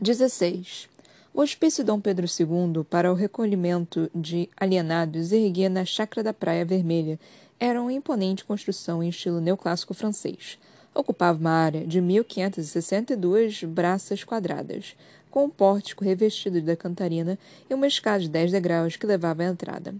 [0.00, 0.88] 16.
[1.34, 6.64] O hospício Dom Pedro II para o recolhimento de alienados erguia na Chácara da Praia
[6.64, 7.18] Vermelha
[7.60, 10.58] era uma imponente construção em estilo neoclássico francês.
[10.94, 14.96] Ocupava uma área de 1.562 braças quadradas,
[15.30, 17.38] com um pórtico revestido de cantarina
[17.70, 19.94] e uma escada de 10 degraus que levava à entrada.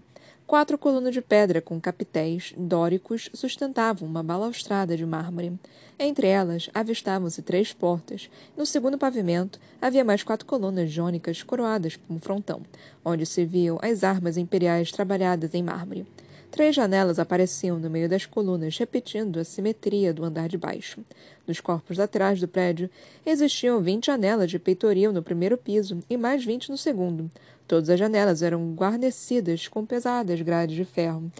[0.53, 5.59] Quatro colunas de pedra com capitéis dóricos sustentavam uma balaustrada de mármore.
[5.97, 8.29] Entre elas avistavam-se três portas.
[8.55, 12.61] No segundo pavimento havia mais quatro colunas jônicas coroadas por um frontão,
[13.03, 16.05] onde se viam as armas imperiais trabalhadas em mármore.
[16.53, 21.01] Três janelas apareciam no meio das colunas, repetindo a simetria do andar de baixo.
[21.47, 22.91] Nos corpos laterais do prédio
[23.25, 27.27] existiam vinte janelas de peitoril no primeiro piso e mais vinte no segundo.
[27.67, 31.31] Todas as janelas eram guarnecidas com pesadas grades de ferro.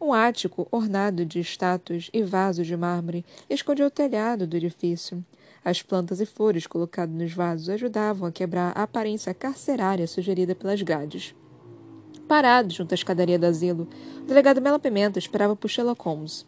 [0.00, 5.22] Um ático ornado de estátuas e vasos de mármore escondia o telhado do edifício.
[5.62, 10.80] As plantas e flores colocadas nos vasos ajudavam a quebrar a aparência carcerária sugerida pelas
[10.80, 11.34] grades.
[12.28, 13.88] Parado junto à escadaria do asilo,
[14.20, 16.46] o delegado Mela Pimenta esperava por Sherlock Holmes.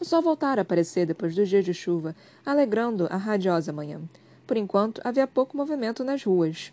[0.00, 4.00] O sol voltara a aparecer depois dos dias de chuva, alegrando a radiosa manhã.
[4.46, 6.72] Por enquanto, havia pouco movimento nas ruas.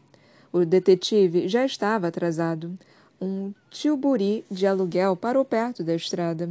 [0.52, 2.77] O detetive já estava atrasado.
[3.22, 6.49] Um tilburi de aluguel parou perto da estrada.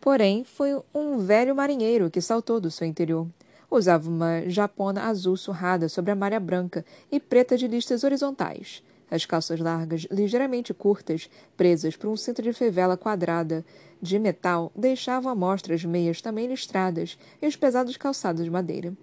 [0.00, 3.26] Porém, foi um velho marinheiro que saltou do seu interior.
[3.70, 8.82] Usava uma japona azul surrada sobre a malha branca e preta de listas horizontais.
[9.10, 13.64] As calças largas, ligeiramente curtas, presas por um cinto de fivela quadrada
[14.00, 18.94] de metal, deixavam à mostra as meias também listradas e os pesados calçados de madeira.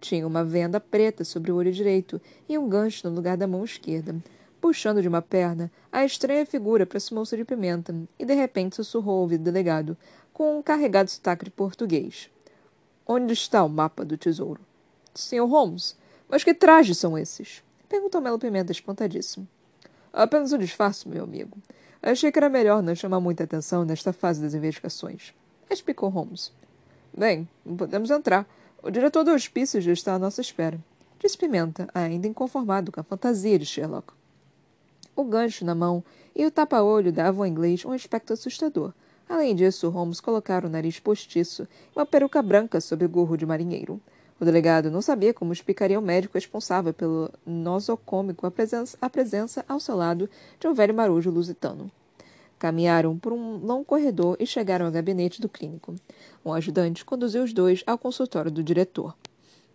[0.00, 3.64] Tinha uma venda preta sobre o olho direito e um gancho no lugar da mão
[3.64, 4.14] esquerda.
[4.60, 9.20] Puxando de uma perna, a estranha figura aproximou-se de Pimenta e de repente sussurrou ao
[9.22, 9.96] ouvido do delegado,
[10.32, 12.30] com um carregado sotaque de português.
[13.06, 14.60] Onde está o mapa do tesouro?
[15.14, 15.46] Sr.
[15.46, 15.96] Holmes,
[16.28, 17.62] mas que trajes são esses?
[17.88, 19.46] Perguntou Melo Pimenta espantadíssimo.
[20.16, 21.58] Apenas um disfarce, meu amigo.
[22.02, 25.34] Achei que era melhor não chamar muita atenção nesta fase das investigações.
[25.68, 26.50] Explicou Holmes.
[27.14, 27.46] Bem,
[27.76, 28.48] podemos entrar.
[28.82, 30.80] O diretor do hospício já está à nossa espera.
[31.18, 34.14] Disse Pimenta, ainda inconformado com a fantasia de Sherlock.
[35.14, 36.02] O gancho na mão
[36.34, 38.94] e o tapa-olho davam ao inglês um aspecto assustador.
[39.28, 43.44] Além disso, Holmes colocara o nariz postiço e uma peruca branca sob o gorro de
[43.44, 44.00] marinheiro.
[44.38, 49.64] O delegado não sabia como explicaria ao médico responsável pelo nosocômico a presença, a presença
[49.66, 50.28] ao seu lado
[50.60, 51.90] de um velho marujo lusitano.
[52.58, 55.94] Caminharam por um longo corredor e chegaram ao gabinete do clínico.
[56.44, 59.14] Um ajudante conduziu os dois ao consultório do diretor.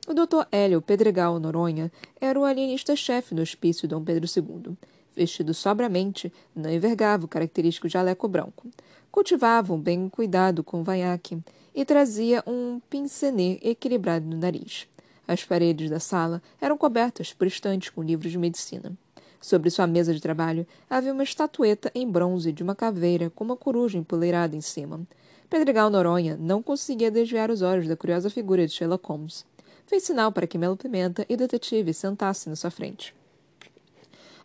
[0.07, 0.47] O Dr.
[0.51, 4.75] Hélio Pedregal Noronha era o alienista-chefe do hospício Dom Pedro II.
[5.15, 8.67] Vestido sobramente, não envergava o característico jaleco branco.
[9.11, 11.37] Cultivava um bem cuidado com vanhaque
[11.75, 14.87] e trazia um pincenê equilibrado no nariz.
[15.27, 18.93] As paredes da sala eram cobertas por estantes com livros de medicina.
[19.39, 23.57] Sobre sua mesa de trabalho havia uma estatueta em bronze de uma caveira com uma
[23.57, 25.01] coruja empoleirada em cima.
[25.49, 29.45] Pedregal Noronha não conseguia desviar os olhos da curiosa figura de Sherlock Holmes.
[29.85, 33.13] Fez sinal para que Melo Pimenta e o detetive sentassem na sua frente.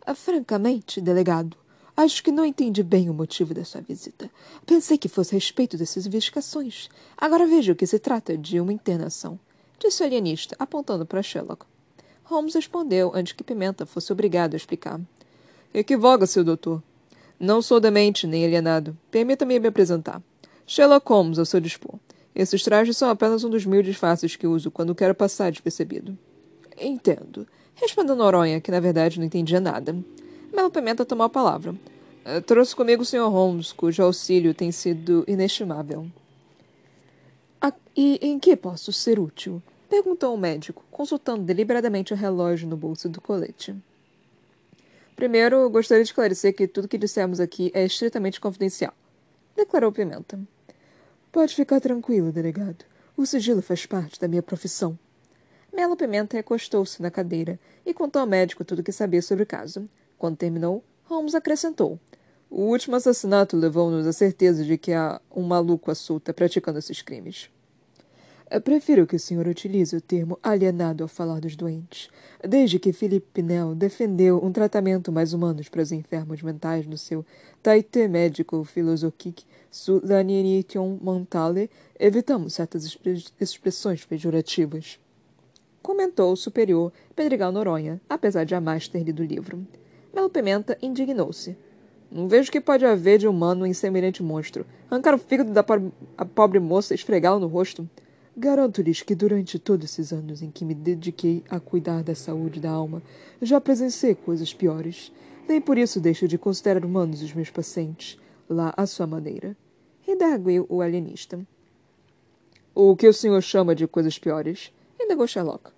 [0.07, 1.57] Ah, francamente, delegado,
[1.97, 4.29] Acho que não entendi bem o motivo da sua visita.
[4.67, 6.89] Pensei que fosse a respeito dessas investigações.
[7.17, 9.39] Agora vejo que se trata de uma internação.
[9.79, 11.65] Disse o alienista, apontando para Sherlock.
[12.25, 15.01] Holmes respondeu antes que Pimenta fosse obrigado a explicar.
[15.73, 16.83] Equivoca-se, doutor.
[17.39, 18.95] Não sou demente nem alienado.
[19.09, 20.21] Permita-me me apresentar.
[20.67, 21.95] Sherlock Holmes, ao seu dispor.
[22.35, 26.15] Esses trajes são apenas um dos mil disfarces que uso quando quero passar despercebido.
[26.79, 27.47] Entendo.
[27.79, 29.95] Respondeu Noronha, que na verdade não entendia nada.
[30.51, 31.75] Melo Pimenta tomou a palavra.
[32.25, 33.29] Eh, trouxe comigo o Sr.
[33.29, 36.07] Holmes, cujo auxílio tem sido inestimável.
[37.61, 39.61] Ah, e em que posso ser útil?
[39.87, 43.75] Perguntou o médico, consultando deliberadamente o relógio no bolso do colete.
[45.15, 48.93] Primeiro, gostaria de esclarecer que tudo que dissemos aqui é estritamente confidencial,
[49.55, 50.39] declarou Pimenta.
[51.31, 52.83] Pode ficar tranquilo, delegado.
[53.15, 54.97] O sigilo faz parte da minha profissão.
[55.77, 59.45] Melo Pimenta recostou-se na cadeira e contou ao médico tudo o que sabia sobre o
[59.45, 59.87] caso.
[60.17, 61.99] Quando terminou, Holmes acrescentou:
[62.49, 67.03] O último assassinato levou-nos à certeza de que há um maluco à solta praticando esses
[67.03, 67.51] crimes.
[68.49, 72.09] Eu prefiro que o senhor utilize o termo alienado ao falar dos doentes.
[72.41, 77.23] Desde que Philippe Pinel defendeu um tratamento mais humano para os enfermos mentais no seu
[77.61, 81.69] Traité médico philosophique sur l'aliénation mentale,
[81.99, 82.97] evitamos certas
[83.39, 84.97] expressões pejorativas.
[85.87, 89.65] Comentou o superior Pedregal Noronha, apesar de jamais ter lido o livro.
[90.13, 91.55] Melo Pimenta indignou-se.
[92.11, 94.65] Não vejo que pode haver de humano em semelhante monstro.
[94.91, 95.89] Arrancar o fígado da pobre,
[96.35, 97.89] pobre moça e esfregá-lo no rosto.
[98.35, 102.69] Garanto-lhes que durante todos esses anos em que me dediquei a cuidar da saúde da
[102.69, 103.01] alma,
[103.41, 105.09] já presenciei coisas piores.
[105.47, 108.19] Nem por isso deixo de considerar humanos os meus pacientes,
[108.49, 109.55] lá à sua maneira.
[110.01, 111.39] Redarguiu o alienista.
[112.75, 114.69] O que o senhor chama de coisas piores?
[114.99, 115.76] Indagou Sherlock.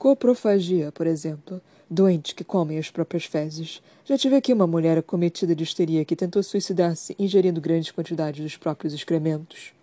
[0.00, 1.60] Coprofagia, por exemplo.
[1.90, 3.82] Doentes que comem as próprias fezes.
[4.06, 8.56] Já tive aqui uma mulher acometida de histeria que tentou suicidar-se ingerindo grandes quantidades dos
[8.56, 9.74] próprios excrementos.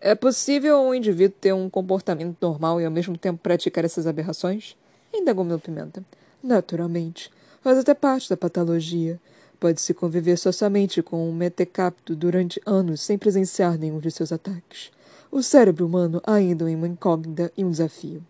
[0.00, 4.74] É possível um indivíduo ter um comportamento normal e ao mesmo tempo praticar essas aberrações?
[5.12, 6.02] Indagou meu pimenta.
[6.42, 7.30] Naturalmente.
[7.60, 9.20] Faz até parte da patologia.
[9.60, 14.90] Pode-se conviver socialmente com um metecapto durante anos sem presenciar nenhum de seus ataques.
[15.30, 18.22] O cérebro humano ainda é uma incógnita e um desafio.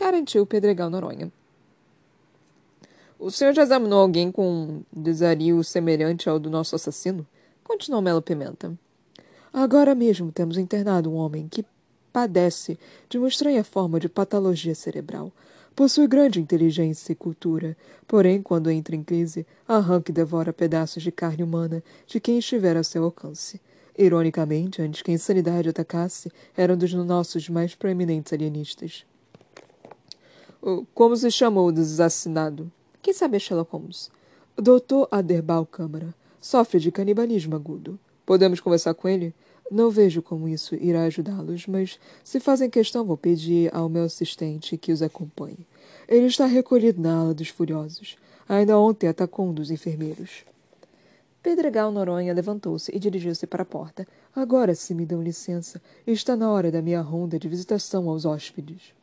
[0.00, 1.30] Garantiu Pedregal Noronha.
[3.18, 7.26] O senhor já examinou alguém com um desario semelhante ao do nosso assassino?
[7.62, 8.72] Continuou Melo Pimenta.
[9.52, 11.66] Agora mesmo temos internado um homem que
[12.10, 12.78] padece
[13.10, 15.30] de uma estranha forma de patologia cerebral.
[15.76, 17.76] Possui grande inteligência e cultura,
[18.08, 22.74] porém, quando entra em crise, arranca e devora pedaços de carne humana de quem estiver
[22.74, 23.60] a seu alcance.
[23.98, 29.04] Ironicamente, antes que a insanidade atacasse, era um dos nossos mais proeminentes alienistas.
[30.94, 32.70] Como se chamou o desassassinado?
[33.00, 34.10] Quem sabe Sherlock Holmes?
[34.54, 36.14] Doutor Aderbal Câmara.
[36.38, 37.98] Sofre de canibalismo agudo.
[38.26, 39.34] Podemos conversar com ele?
[39.70, 44.76] Não vejo como isso irá ajudá-los, mas se fazem questão, vou pedir ao meu assistente
[44.76, 45.66] que os acompanhe.
[46.06, 48.18] Ele está recolhido na ala dos furiosos.
[48.46, 50.44] Ainda ontem atacou um dos enfermeiros.
[51.42, 54.06] Pedregal Noronha levantou-se e dirigiu-se para a porta.
[54.36, 58.99] Agora, se me dão licença, está na hora da minha ronda de visitação aos hóspedes.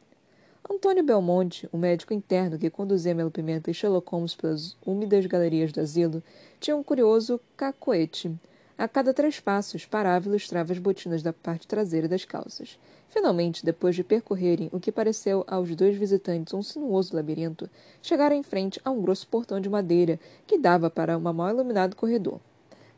[0.69, 5.71] Antônio Belmonte, o médico interno que conduzia Melo Pimenta e Sherlock Holmes pelas úmidas galerias
[5.71, 6.21] do asilo,
[6.59, 8.35] tinha um curioso cacoete
[8.77, 12.77] a cada três passos, parava e ilustrava as botinas da parte traseira das calças.
[13.09, 17.69] Finalmente, depois de percorrerem o que pareceu aos dois visitantes um sinuoso labirinto,
[18.01, 21.95] chegaram em frente a um grosso portão de madeira que dava para um mal iluminado
[21.95, 22.41] corredor.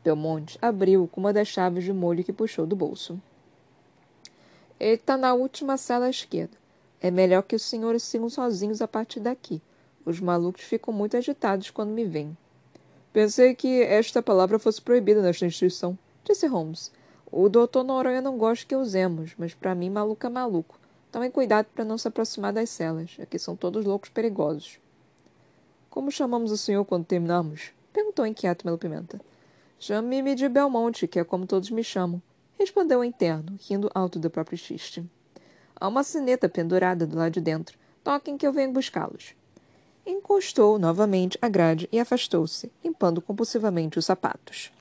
[0.02, 3.18] Belmonte abriu com uma das chaves de molho que puxou do bolso.
[4.78, 6.59] Ele está na última sala à esquerda.
[7.00, 9.62] É melhor que os senhores sigam sozinhos a partir daqui.
[10.04, 12.36] Os malucos ficam muito agitados quando me veem.
[13.12, 16.92] Pensei que esta palavra fosse proibida nesta instituição, disse Holmes.
[17.32, 20.78] O doutor Noronha não gosta que usemos, mas para mim maluco é maluco.
[21.10, 23.16] Tomem cuidado para não se aproximar das celas.
[23.20, 24.78] Aqui são todos loucos perigosos.
[25.88, 27.72] Como chamamos o senhor quando terminarmos?
[27.92, 29.20] Perguntou inquieto Melo Pimenta.
[29.78, 32.22] Chame-me de Belmonte, que é como todos me chamam.
[32.58, 35.04] Respondeu o interno, rindo alto do próprio xiste.
[35.80, 37.78] Há uma sineta pendurada do lado de dentro.
[38.04, 39.34] Toquem que eu venho buscá-los
[40.10, 44.72] encostou novamente a grade e afastou-se, limpando compulsivamente os sapatos.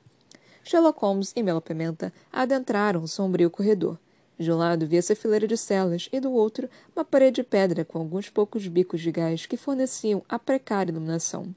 [0.64, 3.98] Sherlock Holmes e Melo Pimenta adentraram o sombrio corredor.
[4.38, 7.84] De um lado via-se a fileira de celas e do outro uma parede de pedra
[7.84, 11.54] com alguns poucos bicos de gás que forneciam a precária iluminação.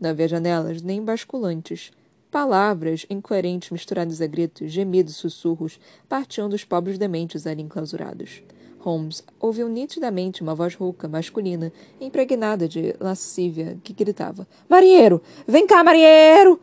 [0.00, 1.92] Não havia janelas nem basculantes.
[2.30, 8.42] Palavras incoerentes misturadas a gritos, gemidos, sussurros partiam dos pobres dementes ali enclausurados.
[8.84, 15.22] Holmes ouviu nitidamente uma voz rouca, masculina, impregnada de lascívia, que gritava: Marinheiro!
[15.48, 16.60] Vem cá, marinheiro!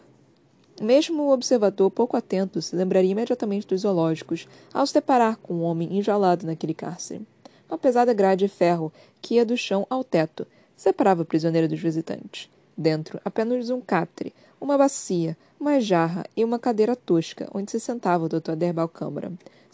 [0.80, 5.64] Mesmo o observador pouco atento se lembraria imediatamente dos zoológicos ao se deparar com um
[5.64, 7.26] homem enjaulado naquele cárcere.
[7.68, 10.46] Uma pesada grade de ferro que ia do chão ao teto
[10.76, 12.50] separava o prisioneiro dos visitantes.
[12.78, 18.26] Dentro, apenas um catre, uma bacia, uma jarra e uma cadeira tosca, onde se sentava
[18.26, 18.56] o Dr.
[18.56, 19.32] Derbal Câmara.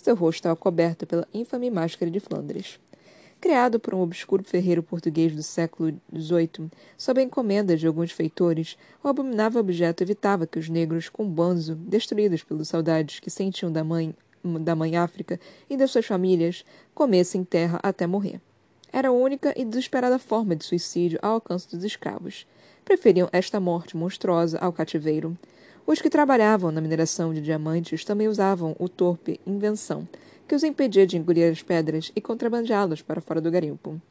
[0.07, 2.79] Seu rosto estava coberto pela infame máscara de Flandres.
[3.41, 8.77] Criado por um obscuro ferreiro português do século XVIII, sob a encomenda de alguns feitores,
[9.03, 13.83] o abominável objeto evitava que os negros, com banzo, destruídos pelas saudades que sentiam da
[13.83, 14.15] mãe,
[14.61, 15.37] da mãe África
[15.69, 16.63] e das suas famílias,
[16.95, 18.39] comessem terra até morrer.
[18.93, 22.47] Era a única e desesperada forma de suicídio ao alcance dos escravos.
[22.85, 25.37] Preferiam esta morte monstruosa ao cativeiro.
[25.87, 30.05] Os que trabalhavam na mineração de diamantes também usavam o torpe invenção,
[30.45, 34.01] que os impedia de engolir as pedras e contrabandeá-las para fora do garimpo.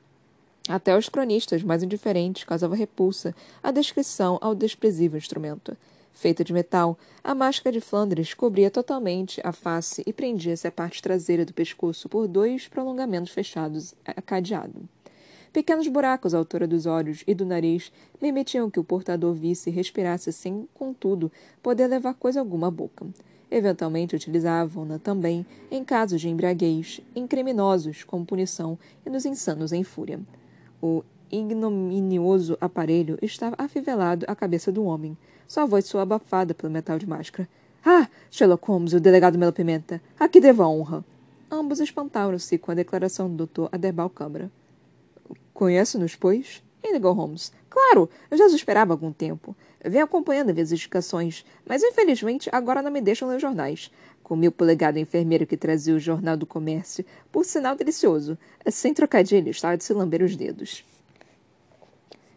[0.67, 5.77] Até os cronistas mais indiferentes causavam repulsa a descrição ao desprezível instrumento.
[6.15, 11.03] Feita de metal, a máscara de Flandres cobria totalmente a face e prendia-se à parte
[11.03, 14.89] traseira do pescoço por dois prolongamentos fechados a cadeado.
[15.57, 19.73] Pequenos buracos à altura dos olhos e do nariz permitiam que o portador visse e
[19.73, 21.33] respirasse sem, contudo,
[21.63, 23.07] poder levar coisa alguma à boca.
[23.51, 29.83] Eventualmente utilizavam-na também em casos de embriaguez, em criminosos como punição e nos insanos em
[29.83, 30.21] fúria.
[30.83, 35.17] O ignominioso aparelho estava afivelado à cabeça do homem.
[35.49, 37.49] Sua voz soou abafada pelo metal de máscara.
[37.83, 41.03] Ah, Sherlock Holmes, o delegado Melo Pimenta, aqui devo a honra.
[41.51, 43.69] Ambos espantaram-se com a declaração do Dr.
[43.73, 44.51] Aderbal Câmara.
[45.57, 46.63] Conhece-nos, pois?
[46.85, 47.51] Indagou Holmes.
[47.71, 49.57] Claro, eu já os esperava há algum tempo.
[49.83, 53.91] Venho acompanhando as indicações, mas infelizmente agora não me deixam ler jornais.
[54.23, 58.37] Comi o polegado enfermeiro que trazia o Jornal do Comércio, por sinal delicioso.
[58.71, 60.85] Sem trocadilho, estava de se lamber os dedos.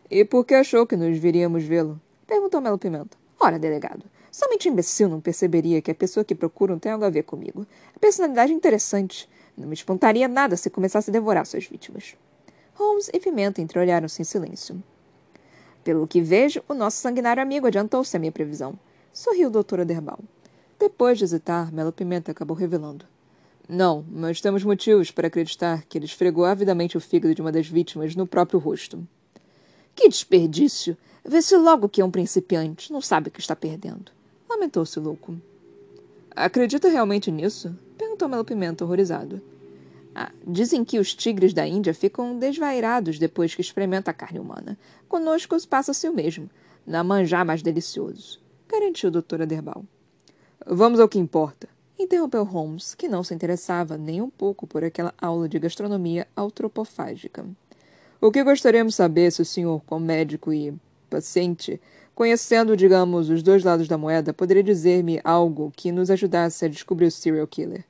[0.09, 1.99] E por que achou que nos viríamos vê-lo?
[2.25, 3.17] Perguntou Melo Pimenta.
[3.37, 7.23] Ora, delegado, somente imbecil não perceberia que a pessoa que procuram tem algo a ver
[7.23, 7.67] comigo.
[7.93, 9.27] A personalidade é interessante.
[9.57, 12.15] Não me espantaria nada se começasse a devorar suas vítimas.
[12.79, 14.81] Holmes e Pimenta entreolharam-se em silêncio.
[15.83, 18.79] Pelo que vejo, o nosso sanguinário amigo adiantou-se à minha previsão.
[19.11, 20.17] Sorriu o doutor Aderbal.
[20.79, 23.05] Depois de hesitar, Melo Pimenta acabou revelando.
[23.67, 27.67] Não, mas temos motivos para acreditar que ele esfregou avidamente o fígado de uma das
[27.67, 29.05] vítimas no próprio rosto.
[29.93, 30.97] Que desperdício!
[31.25, 34.09] Vê-se logo que é um principiante, não sabe o que está perdendo.
[34.49, 35.35] Lamentou-se o louco.
[36.33, 37.77] Acredita realmente nisso?
[37.97, 39.41] Perguntou Melo Pimenta, horrorizado.
[40.21, 44.77] Ah, dizem que os tigres da Índia ficam desvairados depois que experimentam a carne humana.
[45.07, 46.49] Conosco passa-se o mesmo.
[46.85, 49.85] Não manjar mais delicioso, garantiu o doutor Aderbal.
[50.67, 55.13] Vamos ao que importa, interrompeu Holmes, que não se interessava nem um pouco por aquela
[55.21, 57.45] aula de gastronomia antropofágica.
[58.19, 60.73] O que gostaríamos saber se o senhor, como médico e
[61.09, 61.79] paciente,
[62.13, 67.05] conhecendo, digamos, os dois lados da moeda, poderia dizer-me algo que nos ajudasse a descobrir
[67.05, 67.85] o serial killer.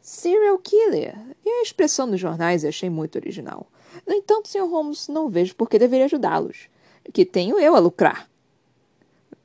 [0.00, 1.16] Serial killer?
[1.44, 3.66] E a expressão nos jornais achei muito original.
[4.06, 4.68] No entanto, Sr.
[4.68, 6.68] Holmes, não vejo por que deveria ajudá-los.
[7.12, 8.28] Que tenho eu a lucrar.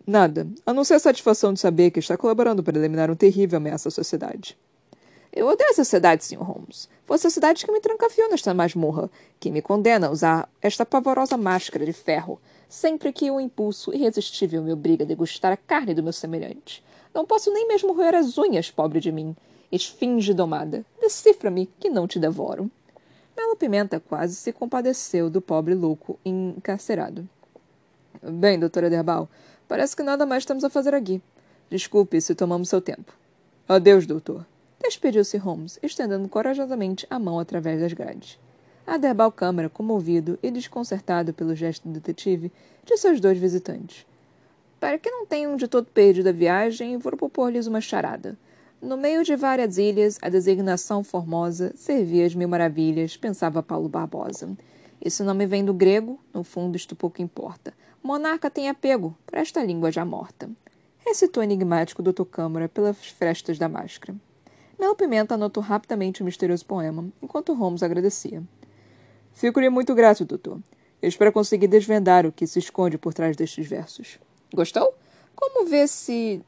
[0.05, 3.57] Nada, a não ser a satisfação de saber que está colaborando para eliminar um terrível
[3.57, 4.55] ameaça à sociedade.
[5.33, 6.43] Eu odeio a sociedade, Sr.
[6.43, 6.87] Holmes.
[7.05, 9.09] Foi a sociedade que me trancafiou nesta masmorra,
[9.39, 14.63] que me condena a usar esta pavorosa máscara de ferro, sempre que um impulso irresistível
[14.63, 16.81] me obriga a degustar a carne do meu semelhante.
[17.13, 19.35] Não posso nem mesmo roer as unhas, pobre de mim.
[19.71, 22.69] Esfinge domada, decifra-me que não te devoro.
[23.35, 27.27] Melo Pimenta quase se compadeceu do pobre louco encarcerado.
[28.21, 29.29] Bem, doutora Derbal,
[29.67, 31.21] Parece que nada mais temos a fazer aqui.
[31.69, 33.13] Desculpe se tomamos seu tempo.
[33.67, 34.45] Adeus, doutor.
[34.79, 38.39] Despediu-se Holmes, estendendo corajosamente a mão através das grades.
[38.85, 42.51] Aderbal Câmara, comovido e desconcertado pelo gesto do detetive,
[42.85, 44.05] disse aos dois visitantes.
[44.79, 48.37] Para que não tenham de todo perdido a viagem, vou propor-lhes uma charada.
[48.85, 54.55] No meio de várias ilhas, a designação formosa servia as mil maravilhas, pensava Paulo Barbosa.
[55.01, 57.73] Esse nome vem do grego, no fundo isto pouco importa.
[58.03, 60.47] Monarca tem apego por esta língua já morta.
[60.99, 62.25] Recitou enigmático Dr.
[62.25, 64.15] Câmara pelas frestas da máscara.
[64.79, 68.43] Mel Pimenta anotou rapidamente o misterioso poema, enquanto Holmes agradecia.
[69.33, 70.59] Fico-lhe muito grato, doutor.
[71.01, 74.19] Eu espero conseguir desvendar o que se esconde por trás destes versos.
[74.53, 74.93] Gostou?
[75.35, 76.39] Como vê se.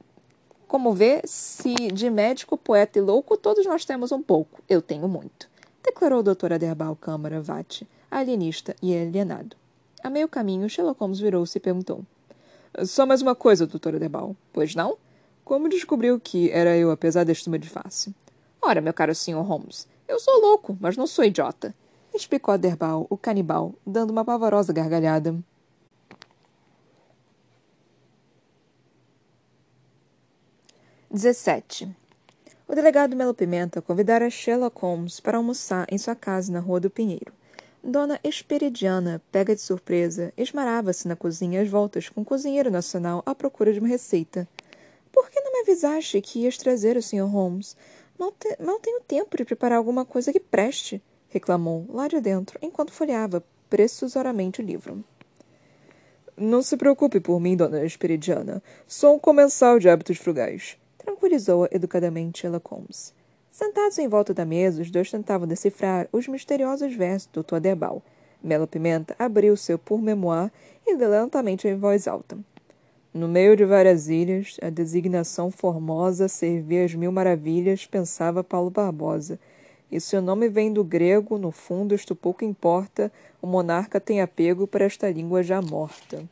[0.67, 4.61] Como vê se de médico, poeta e louco todos nós temos um pouco.
[4.67, 5.49] Eu tenho muito.
[5.83, 9.55] Declarou o doutor Aderbal Câmara Vate, alienista e alienado.
[10.03, 12.03] A meio caminho, Sherlock Holmes virou-se e perguntou.
[12.85, 14.35] Só mais uma coisa, doutora Debal.
[14.53, 14.97] Pois não?
[15.43, 18.13] Como descobriu que era eu, apesar da estima de face?
[18.61, 21.73] Ora, meu caro senhor Holmes, eu sou louco, mas não sou idiota.
[22.13, 25.35] Explicou a Derbal, o canibal, dando uma pavorosa gargalhada.
[31.09, 31.87] Dezessete.
[32.67, 36.89] O delegado Melo Pimenta convidara Sherlock Holmes para almoçar em sua casa na Rua do
[36.89, 37.31] Pinheiro.
[37.81, 43.33] Dona Esperidiana, pega de surpresa, esmarava-se na cozinha às voltas com o cozinheiro nacional à
[43.33, 44.45] procura de uma receita.
[45.09, 47.25] Por que não me avisaste que ias trazer o Sr.
[47.25, 47.77] Holmes?
[48.19, 52.59] Mal, te mal tenho tempo de preparar alguma coisa que preste, reclamou lá de dentro,
[52.61, 55.01] enquanto folheava pressusoriamente o livro.
[56.35, 58.61] Não se preocupe por mim, dona Esperidiana.
[58.85, 60.77] Sou um comensal de hábitos frugais,
[61.17, 63.13] tranquilizou-a educadamente Ella Holmes.
[63.51, 68.03] Sentados em volta da mesa, os dois tentavam decifrar os misteriosos versos do Todebal.
[68.41, 70.51] Melo Pimenta abriu seu pour-memoir
[70.85, 72.37] e leu lentamente em voz alta.
[73.11, 79.39] No meio de várias ilhas, a designação formosa servia as mil maravilhas, pensava Paulo Barbosa.
[79.91, 84.67] E seu nome vem do grego, no fundo isto pouco importa, o monarca tem apego
[84.67, 86.23] para esta língua já morta.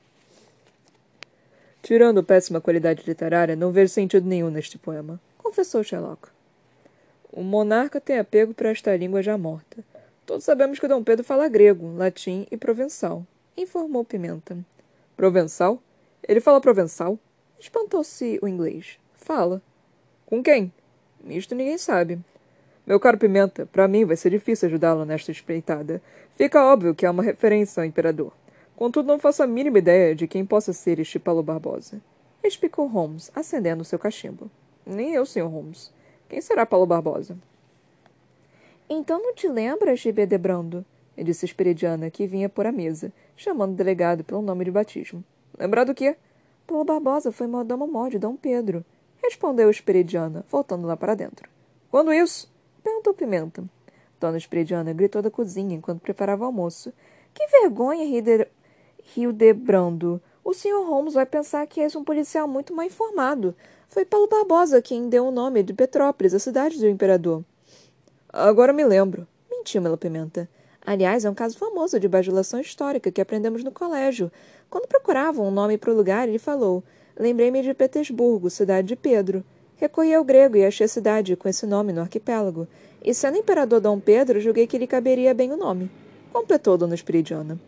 [1.85, 6.29] Tirando péssima qualidade literária, não vejo sentido nenhum neste poema, confessou Sherlock.
[7.31, 9.83] O monarca tem apego para esta língua já morta.
[10.25, 13.23] Todos sabemos que Dom Pedro fala grego, latim e provençal,
[13.55, 14.57] informou Pimenta.
[15.15, 15.79] Provençal?
[16.27, 17.19] Ele fala provençal?
[17.59, 18.97] Espantou-se o inglês.
[19.13, 19.61] Fala.
[20.25, 20.73] Com quem?
[21.27, 22.17] Isto ninguém sabe.
[22.83, 26.01] Meu caro Pimenta, para mim vai ser difícil ajudá-lo nesta espreitada.
[26.35, 28.33] Fica óbvio que há uma referência ao imperador.
[28.75, 32.01] Contudo, não faço a mínima ideia de quem possa ser este Paulo Barbosa.
[32.43, 34.51] Explicou Holmes, acendendo seu cachimbo.
[34.85, 35.47] Nem eu, Sr.
[35.47, 35.91] Holmes
[36.29, 37.37] Quem será Paulo Barbosa?
[38.89, 40.25] Então não te lembras, G.B.
[40.27, 40.85] Debrando?
[41.17, 45.23] disse Esperidiana, que vinha por a mesa, chamando o delegado pelo nome de batismo.
[45.57, 46.17] Lembrar do quê?
[46.67, 48.83] Paulo Barbosa foi mordomo-mor de Dom Pedro,
[49.23, 51.49] respondeu Esperidiana, voltando lá para dentro.
[51.89, 52.51] Quando isso?
[52.83, 53.63] perguntou Pimenta.
[54.19, 56.93] Dona Esperidiana gritou da cozinha enquanto preparava o almoço.
[57.33, 58.05] Que vergonha,
[59.15, 60.21] Hildebrando!
[60.43, 60.87] O Sr.
[60.87, 63.55] Holmes vai pensar que és um policial muito mal informado.
[63.87, 67.43] Foi Paulo Barbosa quem deu o nome de Petrópolis, a cidade do imperador.
[68.31, 69.27] Agora me lembro.
[69.49, 70.47] Mentiu Melo Pimenta.
[70.85, 74.31] Aliás, é um caso famoso de bajulação histórica que aprendemos no colégio.
[74.69, 76.83] Quando procuravam um nome para o lugar, ele falou:
[77.17, 79.43] Lembrei-me de Petersburgo, cidade de Pedro.
[79.77, 82.67] Recorri ao grego e achei a cidade com esse nome no arquipélago.
[83.03, 85.89] E sendo imperador Dom Pedro, julguei que lhe caberia bem o nome.
[86.31, 87.59] Completou Dona Espiridiana.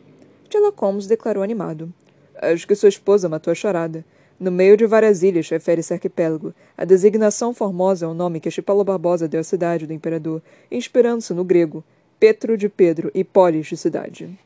[0.49, 1.93] Sherlock Holmes declarou animado.
[2.41, 4.05] Acho que sua esposa matou a charada.
[4.39, 6.53] No meio de várias ilhas refere-se arquipélago.
[6.77, 11.33] A designação formosa é o nome que Chipalo Barbosa deu à cidade do imperador, inspirando-se
[11.33, 11.83] no grego,
[12.19, 14.37] Petro de Pedro e Polis de cidade.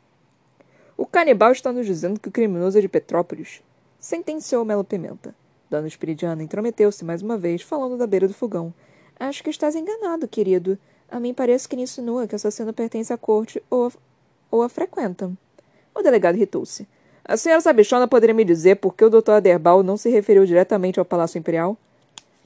[0.98, 3.62] O canibal está nos dizendo que o criminoso é de Petrópolis,
[4.00, 5.36] sentenciou Melo Pimenta.
[5.70, 8.74] Dona Espiridiana intrometeu-se mais uma vez, falando da beira do fogão.
[9.20, 10.78] Acho que estás enganado, querido.
[11.10, 13.92] A mim parece que ele insinua que o assassino pertence à corte ou a,
[14.52, 15.32] ou a frequenta.
[15.94, 16.88] O delegado irritou-se.
[17.24, 19.32] A senhora Sabichona poderia me dizer por que o Dr.
[19.32, 21.78] Aderbal não se referiu diretamente ao Palácio Imperial?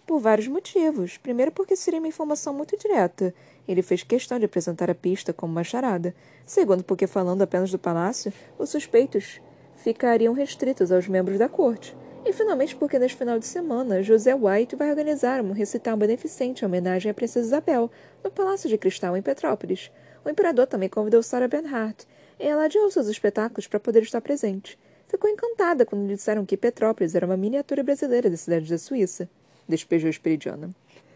[0.06, 1.18] Por vários motivos.
[1.18, 3.34] Primeiro, porque seria uma informação muito direta.
[3.68, 6.14] Ele fez questão de apresentar a pista como uma charada.
[6.46, 9.42] Segundo, porque, falando apenas do palácio, os suspeitos
[9.78, 11.96] ficariam restritos aos membros da corte.
[12.26, 16.68] E, finalmente, porque neste final de semana, José White vai organizar um recital beneficente em
[16.68, 17.90] homenagem à Princesa Isabel,
[18.24, 19.92] no Palácio de Cristal, em Petrópolis.
[20.24, 22.08] O imperador também convidou Sarah Bernhardt,
[22.40, 24.78] ela adiou seus espetáculos para poder estar presente.
[25.08, 29.30] Ficou encantada quando lhe disseram que Petrópolis era uma miniatura brasileira da cidade da Suíça.
[29.68, 30.70] Despejou Esperidiana.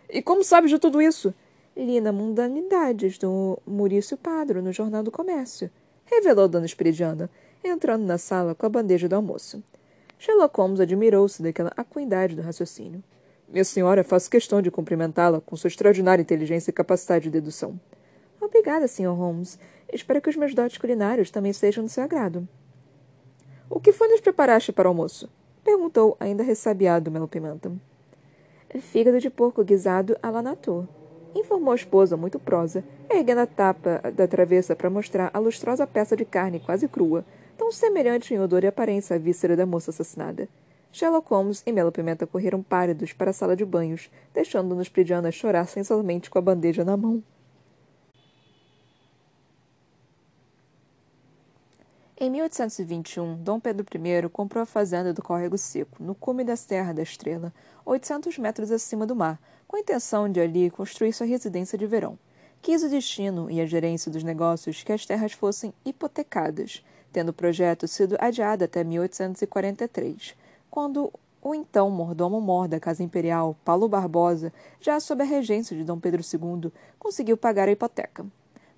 [0.10, 1.34] E como sabes de tudo isso?
[1.76, 5.70] Li na Mundanidades, do Maurício Padro, no Jornal do Comércio.
[6.06, 7.30] Revelou Dona Esperidiana,
[7.64, 9.64] entrando na sala com a bandeja do almoço.
[10.18, 13.04] Sherlock Holmes admirou-se daquela acuidade do raciocínio.
[13.48, 17.80] Minha senhora, faço questão de cumprimentá-la com sua extraordinária inteligência e capacidade de dedução.
[18.42, 19.14] Obrigada, Sr.
[19.14, 19.58] Holmes.
[19.92, 22.48] Espero que os meus dotes culinários também sejam do seu agrado.
[23.70, 25.30] O que foi nos preparaste para o almoço?
[25.64, 27.72] Perguntou, ainda ressabiado, Melo Pimenta.
[28.80, 30.88] Fígado de porco guisado à la natur.
[31.36, 36.16] Informou a esposa, muito prosa, erguendo a tapa da travessa para mostrar a lustrosa peça
[36.16, 37.24] de carne quase crua,
[37.58, 40.48] tão semelhante em odor e aparência à víscera da moça assassinada.
[40.92, 45.68] Sherlock Holmes e Melo Pimenta correram pálidos para a sala de banhos, deixando-nos Pridiana chorar
[45.68, 47.22] sensualmente com a bandeja na mão.
[52.22, 56.94] Em 1821, Dom Pedro I comprou a fazenda do Córrego Seco, no cume da Serra
[56.94, 57.54] da Estrela,
[57.86, 62.20] 800 metros acima do mar, com a intenção de ali construir sua residência de verão.
[62.62, 67.34] Quis o destino e a gerência dos negócios que as terras fossem hipotecadas, tendo o
[67.34, 70.36] projeto sido adiado até 1843,
[70.70, 74.52] quando o então mordomo-mor da Casa Imperial, Paulo Barbosa,
[74.82, 78.26] já sob a regência de Dom Pedro II, conseguiu pagar a hipoteca.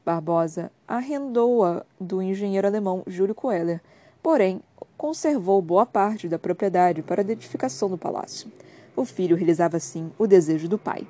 [0.06, 3.82] Barbosa arrendou-a do engenheiro alemão Júlio Coeller,
[4.22, 4.62] porém
[4.98, 8.52] conservou boa parte da propriedade para a edificação do palácio.
[8.96, 11.08] O filho realizava assim o desejo do pai.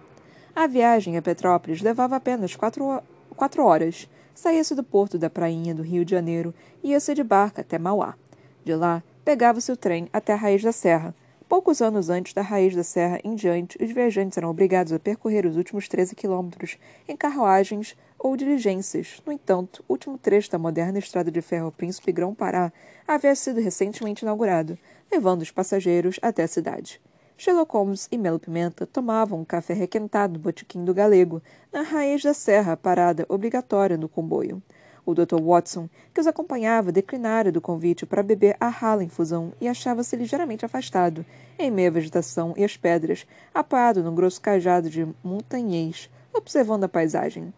[0.55, 3.01] A viagem a Petrópolis levava apenas quatro,
[3.35, 4.09] quatro horas.
[4.35, 8.15] Saía-se do porto da prainha do Rio de Janeiro e ia-se de barca até Mauá.
[8.63, 11.15] De lá, pegava-se o trem até a raiz da serra.
[11.51, 15.45] Poucos anos antes da raiz da serra em diante, os viajantes eram obrigados a percorrer
[15.45, 19.21] os últimos 13 quilômetros em carruagens ou diligências.
[19.25, 22.71] No entanto, o último trecho da moderna estrada de ferro Príncipe Grão-Pará
[23.05, 24.79] havia sido recentemente inaugurado,
[25.11, 27.01] levando os passageiros até a cidade.
[27.35, 32.23] Sherlock Holmes e Melo Pimenta tomavam um café requentado no botequim do Galego, na raiz
[32.23, 34.63] da serra, parada obrigatória no comboio.
[35.05, 35.41] O Dr.
[35.41, 40.65] Watson, que os acompanhava, declinara do convite para beber a rala infusão e achava-se ligeiramente
[40.65, 41.25] afastado,
[41.57, 46.89] em meio à vegetação e às pedras, apoiado num grosso cajado de montanhês, observando a
[46.89, 47.53] paisagem.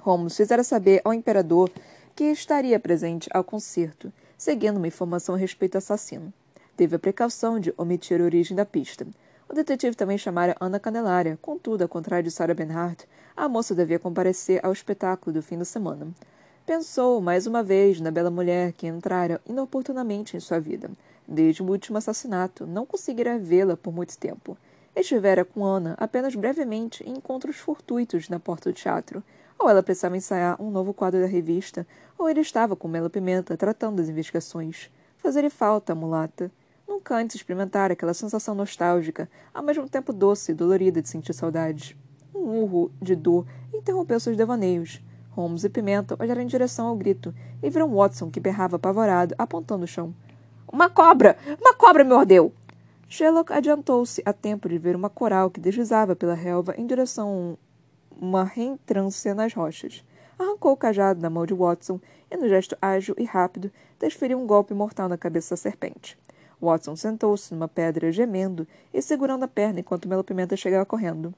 [0.00, 1.70] Holmes fizera saber ao imperador
[2.14, 6.32] que estaria presente ao concerto, seguindo uma informação a respeito ao assassino.
[6.76, 9.06] Teve a precaução de omitir a origem da pista.
[9.48, 13.04] O detetive também chamara Ana Canelária, contudo, ao contrário de Sarah Benhart,
[13.36, 16.08] a moça devia comparecer ao espetáculo do fim da semana.
[16.66, 20.90] Pensou, mais uma vez, na bela mulher que entrara inoportunamente em sua vida.
[21.28, 24.56] Desde o último assassinato, não conseguira vê-la por muito tempo.
[24.96, 29.22] Estivera com Ana apenas brevemente em encontros fortuitos na porta do teatro,
[29.58, 31.86] ou ela precisava ensaiar um novo quadro da revista,
[32.18, 34.90] ou ele estava com Mela Pimenta tratando das investigações.
[35.18, 36.50] Fazer-lhe falta a mulata.
[36.88, 41.94] Nunca antes experimentara aquela sensação nostálgica, ao mesmo tempo doce e dolorida de sentir saudades.
[42.34, 45.02] Um urro de dor interrompeu seus devaneios.
[45.34, 49.84] Holmes e Pimenta olharam em direção ao grito e viram Watson, que berrava apavorado, apontando
[49.84, 50.14] o chão.
[50.72, 51.36] Uma cobra!
[51.60, 52.52] Uma cobra me mordeu!
[53.08, 57.58] Sherlock adiantou-se a tempo de ver uma coral que deslizava pela relva em direção
[58.10, 60.04] a uma reentrância nas rochas.
[60.38, 63.70] Arrancou o cajado da mão de Watson e, no gesto ágil e rápido,
[64.00, 66.18] desferiu um golpe mortal na cabeça da serpente.
[66.60, 71.34] Watson sentou-se numa pedra, gemendo e segurando a perna enquanto Melo Pimenta chegava correndo.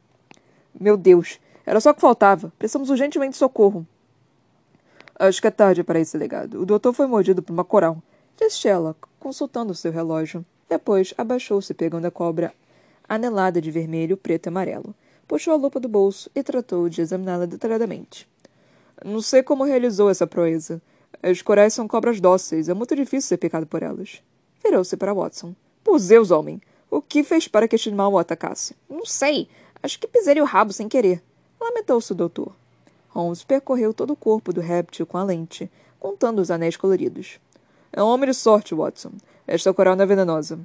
[0.78, 1.40] Meu Deus!
[1.66, 2.52] Era só o que faltava.
[2.59, 3.85] Precisamos urgentemente de socorro.
[5.18, 6.61] Acho que é tarde para esse legado.
[6.61, 8.00] O doutor foi mordido por uma coral.
[8.38, 10.44] Disse Sherlock, consultando seu relógio.
[10.68, 12.55] Depois abaixou-se, pegando a cobra
[13.09, 14.94] anelada de vermelho, preto e amarelo.
[15.26, 18.29] Puxou a lupa do bolso e tratou de examiná-la detalhadamente.
[19.05, 20.81] Não sei como realizou essa proeza.
[21.22, 22.68] As corais são cobras dóceis.
[22.68, 24.22] É muito difícil ser picado por elas.
[24.62, 25.55] Virou-se para Watson.
[25.83, 26.61] Por Zeus, homem!
[26.90, 28.76] O que fez para que este mal o atacasse?
[28.88, 29.48] Não sei.
[29.83, 31.22] Acho que pisei o rabo sem querer.
[31.60, 32.52] Lamentou-se o doutor.
[33.08, 37.40] Holmes percorreu todo o corpo do réptil com a lente, contando os anéis coloridos.
[37.92, 39.12] É um homem de sorte, Watson.
[39.46, 40.58] Esta coral não é venenosa.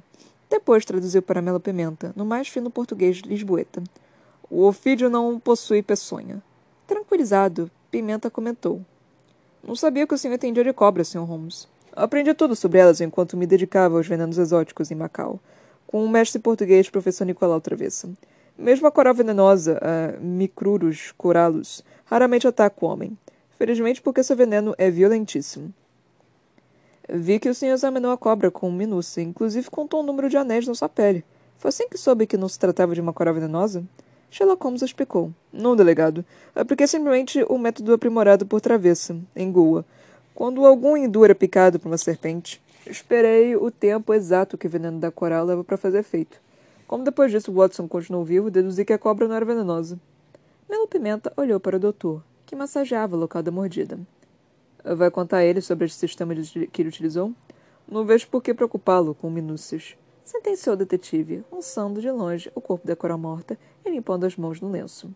[0.50, 3.82] Depois traduziu para Melo Pimenta, no mais fino português de Lisboeta.
[4.50, 6.42] O ofídio não possui peçonha.
[6.86, 8.82] Tranquilizado, Pimenta comentou.
[9.64, 11.24] Não sabia que o senhor entendia de cobras, Sr.
[11.24, 11.66] Holmes.
[11.94, 15.40] Aprendi tudo sobre elas enquanto me dedicava aos venenos exóticos em Macau,
[15.86, 18.10] com o mestre português professor Nicolau Travessa.
[18.56, 23.16] Mesmo a coral venenosa, a Micrurus corallus, raramente ataca o homem.
[23.58, 25.72] Felizmente porque seu veneno é violentíssimo.
[27.08, 30.66] Vi que o senhor examinou a cobra com minúcia, inclusive contou o número de anéis
[30.66, 31.24] na sua pele.
[31.58, 33.84] Foi assim que soube que não se tratava de uma coral venenosa?
[34.30, 35.30] Sherlock Holmes explicou.
[35.52, 36.24] Não, delegado.
[36.54, 39.84] Apliquei simplesmente o método aprimorado por Travessa, em Goa.
[40.34, 44.98] Quando algum hindu era picado por uma serpente, esperei o tempo exato que o veneno
[44.98, 46.40] da coral leva para fazer efeito.
[46.92, 49.98] Como depois disso Watson continuou vivo, deduzi que a cobra não era venenosa.
[50.68, 53.98] Melo Pimenta olhou para o doutor, que massageava o local da mordida.
[54.84, 57.32] Vai contar a ele sobre esse sistema que ele utilizou?
[57.88, 59.96] Não vejo por que preocupá-lo com minúcias.
[60.22, 64.60] Sentenciou o detetive, lançando de longe o corpo da coral morta e limpando as mãos
[64.60, 65.10] no lenço.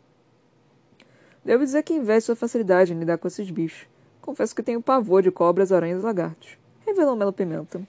[1.44, 3.86] Devo dizer que invejo sua facilidade em lidar com esses bichos.
[4.22, 6.56] Confesso que tenho pavor de cobras, aranhas e lagartos.
[6.86, 7.86] Revelou Melo Pimenta.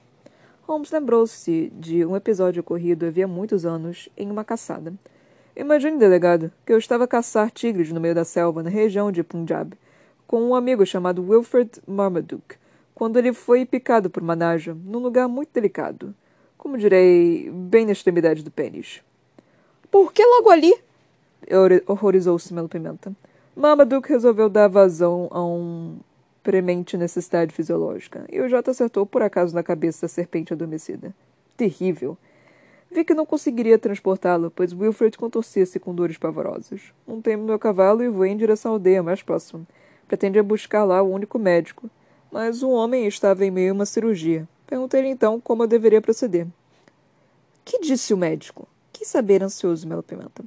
[0.68, 4.92] Holmes lembrou-se de um episódio ocorrido havia muitos anos em uma caçada.
[5.56, 9.22] Imagine, delegado, que eu estava a caçar tigres no meio da selva, na região de
[9.22, 9.72] Punjab,
[10.26, 12.56] com um amigo chamado Wilfred Marmaduke,
[12.94, 16.14] quando ele foi picado por uma naja, num lugar muito delicado.
[16.58, 19.00] Como direi, bem na extremidade do pênis.
[19.90, 20.78] Por que logo ali?
[21.86, 23.10] Horrorizou-se Melo Pimenta.
[23.56, 25.96] Marmaduke resolveu dar vazão a um
[26.42, 31.14] premente necessidade fisiológica, e o J acertou por acaso na cabeça da serpente adormecida.
[31.56, 32.16] Terrível.
[32.90, 36.80] Vi que não conseguiria transportá-lo, pois Wilfred contorcia-se com dores pavorosas.
[37.06, 39.66] Montei no meu cavalo e voei em direção à aldeia mais próxima.
[40.06, 41.90] Pretendia buscar lá o único médico,
[42.32, 44.48] mas o homem estava em meio a uma cirurgia.
[44.66, 46.46] Perguntei-lhe então como eu deveria proceder.
[47.64, 48.66] Que disse o médico?
[48.90, 50.42] Quis saber ansioso Melo Pimenta.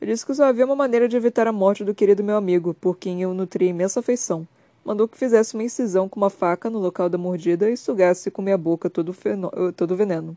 [0.00, 2.74] Ele disse que só havia uma maneira de evitar a morte do querido meu amigo,
[2.74, 4.46] por quem eu nutria imensa afeição
[4.84, 8.42] mandou que fizesse uma incisão com uma faca no local da mordida e sugasse com
[8.42, 9.14] minha boca todo o.
[9.14, 10.36] Eh, todo veneno.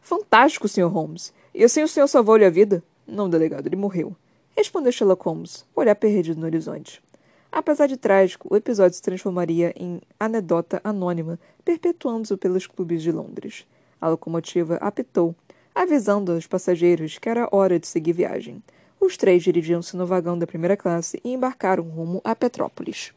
[0.00, 0.86] Fantástico, Sr.
[0.86, 1.32] Holmes.
[1.54, 2.82] E assim o senhor salvou-lhe a vida?
[3.06, 4.16] Não, delegado, ele morreu.
[4.56, 7.02] Respondeu Sherlock Holmes, olhar perdido no horizonte.
[7.50, 13.66] Apesar de trágico, o episódio se transformaria em anedota anônima, perpetuando-se pelos clubes de Londres.
[14.00, 15.34] A locomotiva apitou,
[15.74, 18.62] avisando aos passageiros que era hora de seguir viagem.
[19.00, 23.12] Os três dirigiam-se no vagão da primeira classe e embarcaram rumo a Petrópolis.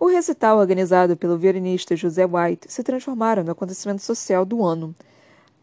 [0.00, 4.94] O recital organizado pelo violinista José White se transformara no acontecimento social do ano.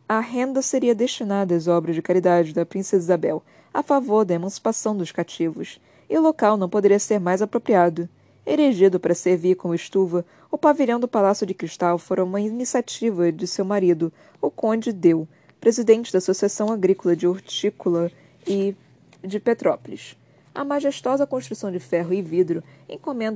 [0.10, 3.42] A renda seria destinada às obras de caridade da Princesa Isabel,
[3.74, 8.10] a favor da emancipação dos cativos, e o local não poderia ser mais apropriado.
[8.46, 13.48] Erigido para servir como estuva, o pavilhão do Palácio de Cristal fora uma iniciativa de
[13.48, 15.26] seu marido, o Conde Deu,
[15.62, 18.12] presidente da Associação Agrícola de Hortícola
[18.46, 18.76] e
[19.24, 20.18] de Petrópolis.
[20.56, 22.64] A majestosa construção de ferro e vidro,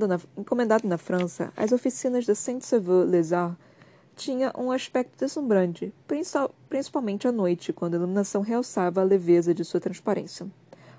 [0.08, 3.58] na, encomendada na França às oficinas da Saint-Sauveur-les-Arts,
[4.16, 5.92] tinha um aspecto deslumbrante,
[6.66, 10.46] principalmente à noite, quando a iluminação realçava a leveza de sua transparência.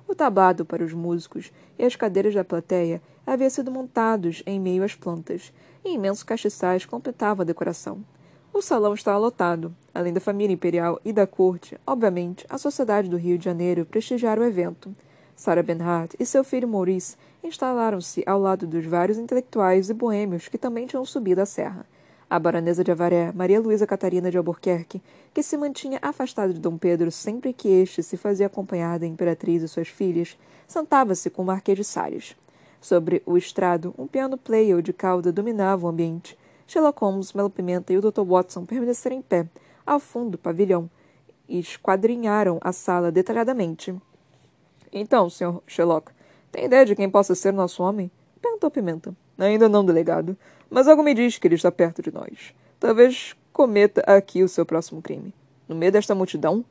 [0.07, 4.83] O tablado para os músicos e as cadeiras da plateia haviam sido montados em meio
[4.83, 5.51] às plantas,
[5.83, 8.05] e imensos castiçais completavam a decoração.
[8.53, 9.75] O salão estava lotado.
[9.91, 14.39] Além da família imperial e da corte, obviamente, a sociedade do Rio de Janeiro prestigiara
[14.39, 14.95] o evento–
[15.41, 20.55] Sarah Bernhardt e seu filho Maurice instalaram-se ao lado dos vários intelectuais e boêmios que
[20.55, 21.83] também tinham subido a serra.
[22.29, 25.01] A baronesa de Avaré, Maria Luísa Catarina de Albuquerque,
[25.33, 29.63] que se mantinha afastada de Dom Pedro sempre que este se fazia acompanhar da imperatriz
[29.63, 32.37] e suas filhas, sentava-se com o Marquês de Salles.
[32.79, 36.37] Sobre o estrado, um piano player de cauda dominava o ambiente.
[36.67, 38.21] Sherlock Holmes, Melo Pimenta e o Dr.
[38.21, 39.47] Watson permaneceram em pé,
[39.83, 40.87] ao fundo do pavilhão,
[41.49, 43.99] e esquadrinharam a sala detalhadamente.
[44.91, 45.61] Então, Sr.
[45.65, 46.11] Sherlock,
[46.51, 48.11] tem ideia de quem possa ser nosso homem?
[48.41, 49.15] Perguntou Pimenta.
[49.37, 50.37] Ainda não, delegado,
[50.69, 52.53] mas algo me diz que ele está perto de nós.
[52.79, 55.33] Talvez cometa aqui o seu próximo crime.
[55.67, 56.63] No meio desta multidão?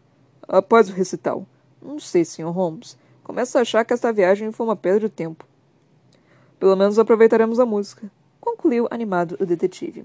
[0.47, 1.47] Após o recital.
[1.81, 2.51] Não sei, Sr.
[2.51, 2.97] Holmes.
[3.25, 5.47] Começo a achar que esta viagem foi uma perda de tempo.
[6.59, 10.05] Pelo menos aproveitaremos a música, concluiu animado o detetive.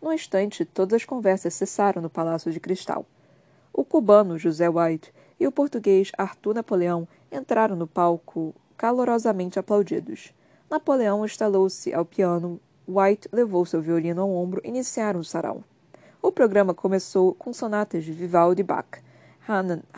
[0.00, 3.04] Num instante, todas as conversas cessaram no Palácio de Cristal.
[3.72, 10.32] O cubano José White e o português Arthur Napoleão entraram no palco calorosamente aplaudidos.
[10.70, 15.62] Napoleão instalou-se ao piano, White levou seu violino ao ombro e iniciaram o sarau.
[16.22, 19.00] O programa começou com sonatas de Vivaldi Bach,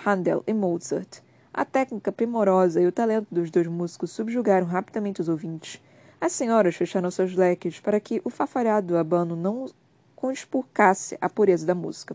[0.05, 1.21] Handel e Mozart.
[1.53, 5.83] A técnica primorosa e o talento dos dois músicos subjugaram rapidamente os ouvintes.
[6.21, 9.66] As senhoras fecharam seus leques para que o fafariado abano não
[10.14, 12.14] conspurcasse a pureza da música.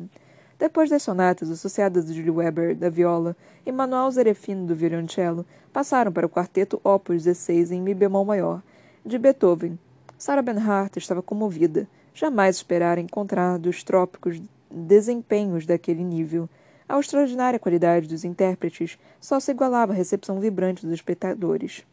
[0.60, 6.12] Depois das sonatas associadas de Julie Weber da viola e Manuel Zerefino do violoncello, passaram
[6.12, 8.64] para o quarteto Opus 16 em Mi bemol maior,
[9.06, 9.78] de Beethoven.
[10.18, 11.88] Sarah Bernhardt estava comovida.
[12.12, 14.42] Jamais esperara encontrar dos trópicos
[14.72, 16.50] desempenhos daquele nível.
[16.90, 21.86] A extraordinária qualidade dos intérpretes só se igualava à recepção vibrante dos espectadores.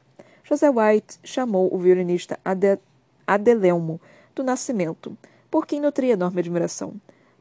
[0.43, 2.79] José White chamou o violinista Ade
[3.27, 4.01] Adelelmo
[4.35, 5.17] do Nascimento,
[5.51, 6.95] por quem nutria enorme admiração,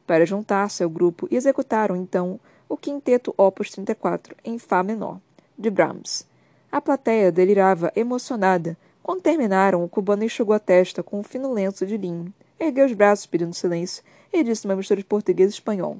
[0.06, 2.38] para juntar-se ao grupo e executaram então
[2.68, 5.20] o quinteto Opus 34 em Fá menor,
[5.58, 6.26] de Brahms.
[6.70, 8.76] A plateia delirava emocionada.
[9.02, 12.92] Quando terminaram, o cubano enxugou a testa com um fino lenço de linho, ergueu os
[12.92, 15.98] braços pedindo silêncio e disse numa mistura de português e espanhol.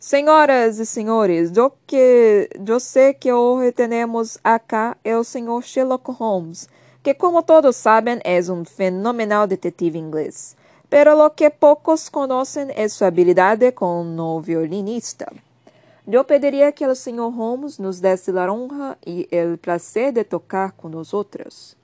[0.00, 6.12] Senhoras e senhores, o que eu sei que hoje temos acá é o senhor Sherlock
[6.12, 6.68] Holmes,
[7.02, 10.56] que como todos sabem é um fenomenal detetive inglês.
[10.90, 15.30] Pero lo que poucos conhecem é sua habilidade como violinista.
[16.10, 20.72] Eu pediria que o senhor Holmes nos desse a honra e o prazer de tocar
[20.72, 21.76] com nós outros.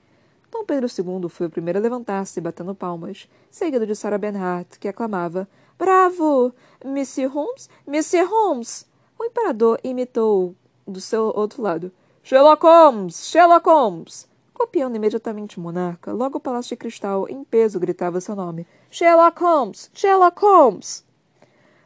[0.50, 4.88] Dom Pedro II foi o primeiro a levantar-se batendo palmas, seguido de Sarah Bernhardt, que
[4.88, 5.46] aclamava
[5.78, 6.54] Bravo!
[6.82, 7.68] Monsieur Holmes?
[7.86, 8.86] Monsieur Holmes!
[9.18, 10.54] O imperador imitou
[10.86, 11.92] do seu outro lado.
[12.22, 13.26] Sherlock Holmes!
[13.28, 14.26] Sherlock Holmes!
[14.64, 18.66] Copiando imediatamente o monarca, logo o Palácio de Cristal, em peso, gritava seu nome.
[18.90, 19.90] Sherlock Holmes!
[19.92, 21.04] Sherlock Holmes!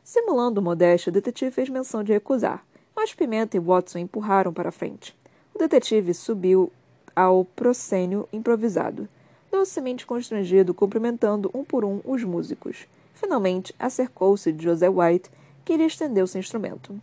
[0.04, 2.64] Simulando modéstia, o detetive fez menção de recusar,
[2.94, 5.12] mas Pimenta e Watson empurraram para a frente.
[5.52, 6.72] O detetive subiu
[7.16, 9.08] ao proscênio improvisado,
[9.50, 12.86] docemente constrangido, cumprimentando um por um os músicos.
[13.12, 15.28] Finalmente, acercou-se de José White,
[15.64, 16.94] que lhe estendeu seu instrumento.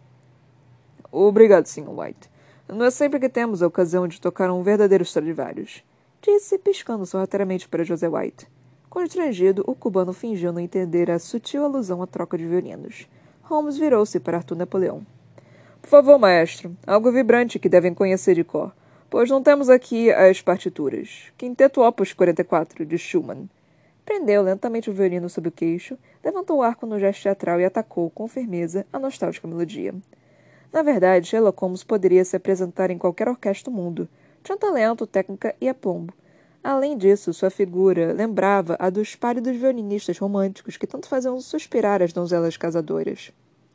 [1.11, 1.89] Obrigado, Sr.
[1.89, 2.29] White.
[2.67, 5.83] Não é sempre que temos a ocasião de tocar um verdadeiro Stradivarius,
[6.19, 8.47] disse, piscando sorrateiramente para José White.
[8.89, 13.07] Constrangido, o cubano fingiu não entender a sutil alusão à troca de violinos.
[13.43, 15.05] Holmes virou-se para Arthur Napoleão.
[15.79, 18.73] Por favor, maestro, algo vibrante que devem conhecer de cor,
[19.11, 21.31] pois não temos aqui as partituras.
[21.37, 23.47] Quinteto Opus 44, de Schumann.
[24.03, 28.09] Prendeu lentamente o violino sob o queixo, levantou o arco no gesto teatral e atacou,
[28.09, 29.93] com firmeza, a nostálgica melodia.
[30.75, 34.09] Na verdade, Sherlock Holmes poderia se apresentar em qualquer orquestra do mundo.
[34.43, 36.13] Tinha talento, técnica e aplombo.
[36.61, 42.11] Além disso, sua figura lembrava a dos pálidos violinistas românticos que tanto faziam suspirar as
[42.11, 43.31] donzelas casadoras.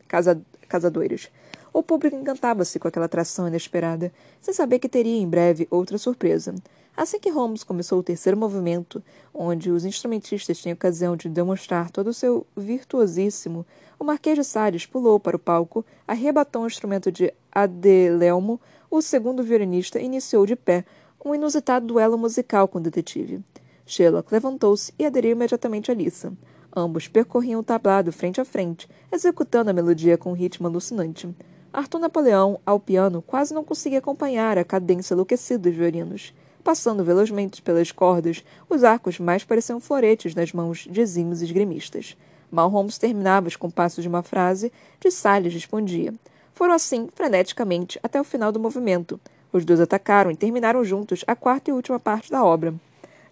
[0.07, 1.31] Casa, casadoras.
[1.73, 6.55] O público encantava-se com aquela atração inesperada, sem saber que teria em breve outra surpresa.
[6.97, 12.09] Assim que Holmes começou o terceiro movimento, onde os instrumentistas tinham ocasião de demonstrar todo
[12.09, 13.65] o seu virtuosíssimo,
[13.99, 19.43] o Marquês de Sales pulou para o palco, arrebatou um instrumento de Adelelmo, o segundo
[19.43, 20.85] violinista iniciou de pé
[21.25, 23.41] um inusitado duelo musical com o detetive.
[23.87, 26.33] Sherlock levantou-se e aderiu imediatamente a Lisa.
[26.75, 31.29] Ambos percorriam o tablado frente a frente, executando a melodia com um ritmo alucinante.
[31.73, 36.33] Arthur Napoleão, ao piano, quase não conseguia acompanhar a cadência enlouquecida dos violinos.
[36.63, 42.17] Passando velozmente pelas cordas, os arcos mais pareciam floretes nas mãos de exímios esgrimistas.
[42.51, 46.13] Mal Holmes terminava os compassos de uma frase, de Salles respondia.
[46.53, 49.19] Foram assim, freneticamente, até o final do movimento.
[49.53, 52.75] Os dois atacaram e terminaram juntos a quarta e última parte da obra.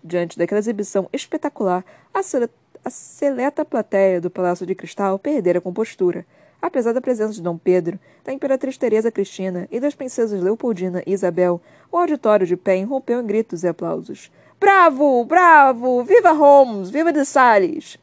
[0.03, 6.25] Diante daquela exibição espetacular, a seleta plateia do Palácio de Cristal perdera a compostura.
[6.61, 11.13] Apesar da presença de Dom Pedro, da Imperatriz Teresa Cristina e das princesas Leopoldina e
[11.13, 14.31] Isabel, o auditório de pé irrompeu em gritos e aplausos.
[14.59, 15.25] Bravo!
[15.25, 16.03] Bravo!
[16.03, 16.91] Viva Holmes!
[16.91, 17.97] Viva de Salles!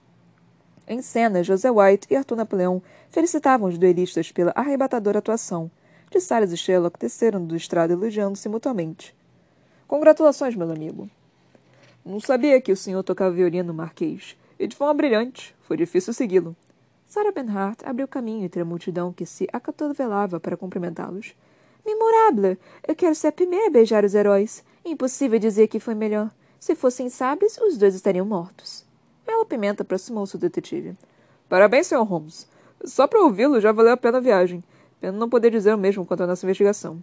[0.88, 5.70] Em cena, José White e Arthur Napoleão felicitavam os duelistas pela arrebatadora atuação.
[6.10, 9.13] De Salles e Sherlock desceram do estrado elogiando-se mutuamente.
[9.88, 11.10] Congratulações, meu amigo.
[12.06, 14.38] Não sabia que o senhor tocava violino, Marquês.
[14.58, 15.56] E de forma brilhante.
[15.62, 16.56] Foi difícil segui-lo.
[17.06, 21.36] Sarah Benhart abriu caminho entre a multidão que se acotovelava para cumprimentá-los.
[21.86, 22.58] Memorável!
[22.88, 24.63] Eu quero ser a primeira a beijar os heróis.
[24.84, 26.32] Impossível dizer que foi melhor.
[26.60, 28.84] Se fossem sábios, os dois estariam mortos.
[29.28, 30.96] Mela Pimenta aproximou-se do detetive.
[31.48, 32.04] Parabéns, Sr.
[32.04, 32.48] Holmes.
[32.84, 34.63] Só para ouvi-lo já valeu a pena a viagem.
[35.00, 37.02] Pena não poder dizer o mesmo quanto à nossa investigação.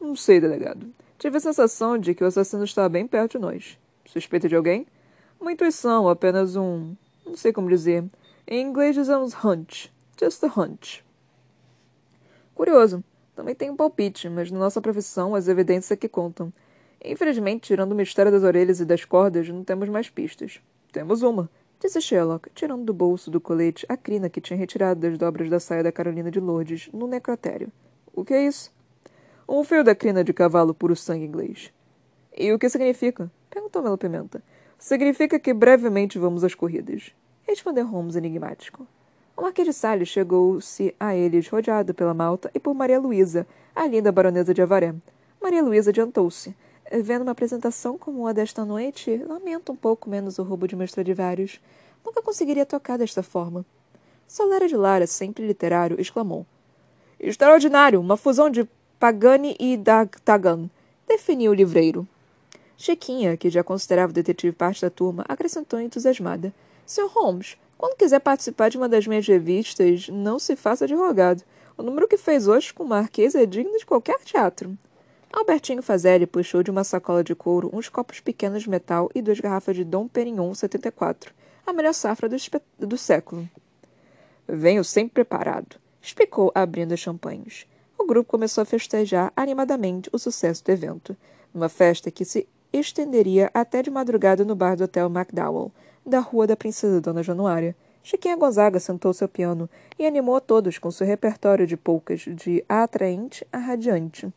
[0.00, 0.86] Não sei, delegado.
[1.16, 3.78] Tive a sensação de que o assassino estava bem perto de nós.
[4.04, 4.86] Suspeita de alguém?
[5.40, 6.94] Uma intuição, apenas um.
[7.24, 8.04] Não sei como dizer.
[8.50, 9.92] Em inglês dizemos hunch.
[10.18, 11.04] Just a hunch.
[12.54, 13.04] Curioso.
[13.36, 16.50] Também tem um palpite, mas na nossa profissão as evidências é que contam.
[17.04, 20.62] Infelizmente, tirando o mistério das orelhas e das cordas, não temos mais pistas.
[20.90, 25.18] Temos uma, disse Sherlock, tirando do bolso do colete a crina que tinha retirado das
[25.18, 27.70] dobras da saia da Carolina de Lourdes no necrotério.
[28.14, 28.72] O que é isso?
[29.46, 31.70] Um fio da crina de cavalo puro sangue inglês.
[32.34, 33.30] E o que significa?
[33.50, 34.42] Perguntou Melo Pimenta.
[34.78, 37.12] Significa que brevemente vamos às corridas.
[37.48, 38.86] Respondeu Holmes enigmático.
[39.34, 43.86] O Marquês de Salles chegou-se a eles rodeado pela Malta e por Maria Luísa, a
[43.86, 44.94] linda baronesa de Avaré.
[45.40, 46.54] Maria Luísa adiantou-se,
[47.02, 50.90] Vendo uma apresentação como a desta noite, lamento um pouco menos o roubo de meus
[50.90, 51.58] Stradivarius.
[52.04, 53.64] Nunca conseguiria tocar desta forma.
[54.26, 56.46] Solera de Lara, sempre literário, exclamou.
[57.18, 58.00] Extraordinário!
[58.00, 60.68] Uma fusão de Pagani e Dagtagan,
[61.06, 62.06] definiu o livreiro.
[62.76, 66.52] Chiquinha, que já considerava o detetive parte da turma, acrescentou entusiasmada.
[66.88, 67.06] Sr.
[67.12, 71.42] Holmes, quando quiser participar de uma das minhas revistas, não se faça de rogado.
[71.76, 74.76] O número que fez hoje com o Marquês é digno de qualquer teatro.
[75.30, 79.38] Albertinho Fazelli puxou de uma sacola de couro uns copos pequenos de metal e duas
[79.38, 81.34] garrafas de Dom Perignon 74,
[81.66, 82.36] a melhor safra do,
[82.78, 83.46] do século.
[84.48, 87.66] Venho sempre preparado, explicou, abrindo as champanhes.
[87.98, 91.14] O grupo começou a festejar animadamente o sucesso do evento,
[91.54, 95.70] uma festa que se estenderia até de madrugada no bar do Hotel McDowell,
[96.08, 97.76] da Rua da Princesa Dona Januária.
[98.02, 99.68] Chiquinha Gonzaga sentou-se ao piano
[99.98, 104.32] e animou a todos com seu repertório de polcas de atraente a radiante.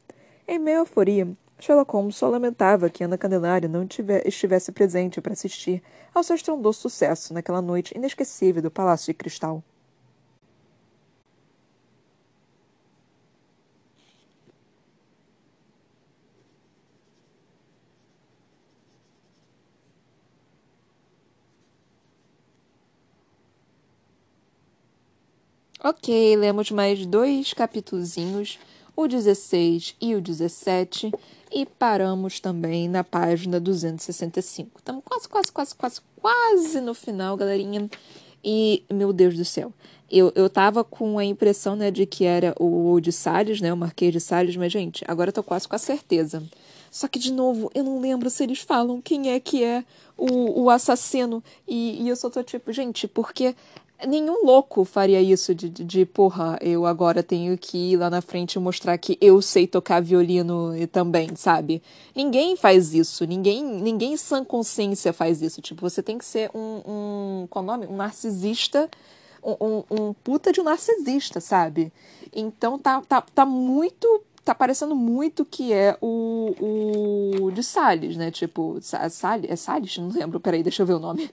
[0.48, 1.28] Em meio à euforia,
[1.60, 5.82] Sherlock Holmes só lamentava que Ana Candelária não tiver, estivesse presente para assistir
[6.14, 9.64] ao seu estrondoso sucesso naquela noite inesquecível do Palácio de Cristal.
[25.84, 28.60] Ok, lemos mais dois capítulozinhos
[28.96, 31.12] o 16 e o 17
[31.52, 34.78] e paramos também na página 265.
[34.78, 37.90] Estamos quase, quase, quase, quase, quase no final, galerinha.
[38.44, 39.74] E, meu Deus do céu,
[40.12, 43.78] eu, eu tava com a impressão, né, de que era o de Salles, né, o
[43.78, 46.44] Marquês de Salles, mas, gente, agora eu tô quase com a certeza.
[46.92, 49.84] Só que, de novo, eu não lembro se eles falam quem é que é
[50.18, 51.42] o, o assassino.
[51.66, 53.56] E, e eu só tô tipo, gente, porque
[54.08, 58.22] nenhum louco faria isso de, de, de, porra, eu agora tenho que ir lá na
[58.22, 61.82] frente mostrar que eu sei tocar violino também, sabe?
[62.16, 65.62] Ninguém faz isso, ninguém, ninguém sã consciência faz isso.
[65.62, 66.82] Tipo, você tem que ser um,
[67.44, 67.88] um qual o nome?
[67.88, 68.90] Um narcisista,
[69.44, 71.92] um, um, um puta de um narcisista, sabe?
[72.34, 76.56] Então tá, tá, tá muito tá parecendo muito que é o,
[77.40, 78.32] o de Salles, né?
[78.32, 79.98] Tipo, Salles, é Salles?
[79.98, 81.30] Não lembro, peraí, deixa eu ver o nome.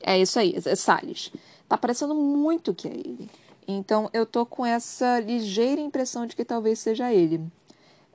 [0.00, 1.32] É isso aí, é Salles.
[1.72, 3.30] Tá parecendo muito que é ele.
[3.66, 7.40] Então eu tô com essa ligeira impressão de que talvez seja ele.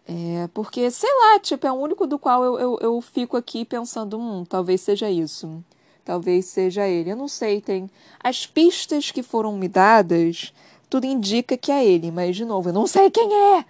[0.07, 3.65] É, porque, sei lá, tipo, é o único do qual eu, eu, eu fico aqui
[3.65, 5.63] pensando, hum, talvez seja isso.
[6.05, 7.11] Talvez seja ele.
[7.11, 7.89] Eu não sei, tem.
[8.23, 10.53] As pistas que foram me dadas,
[10.87, 13.65] tudo indica que é ele, mas, de novo, eu não sei quem é!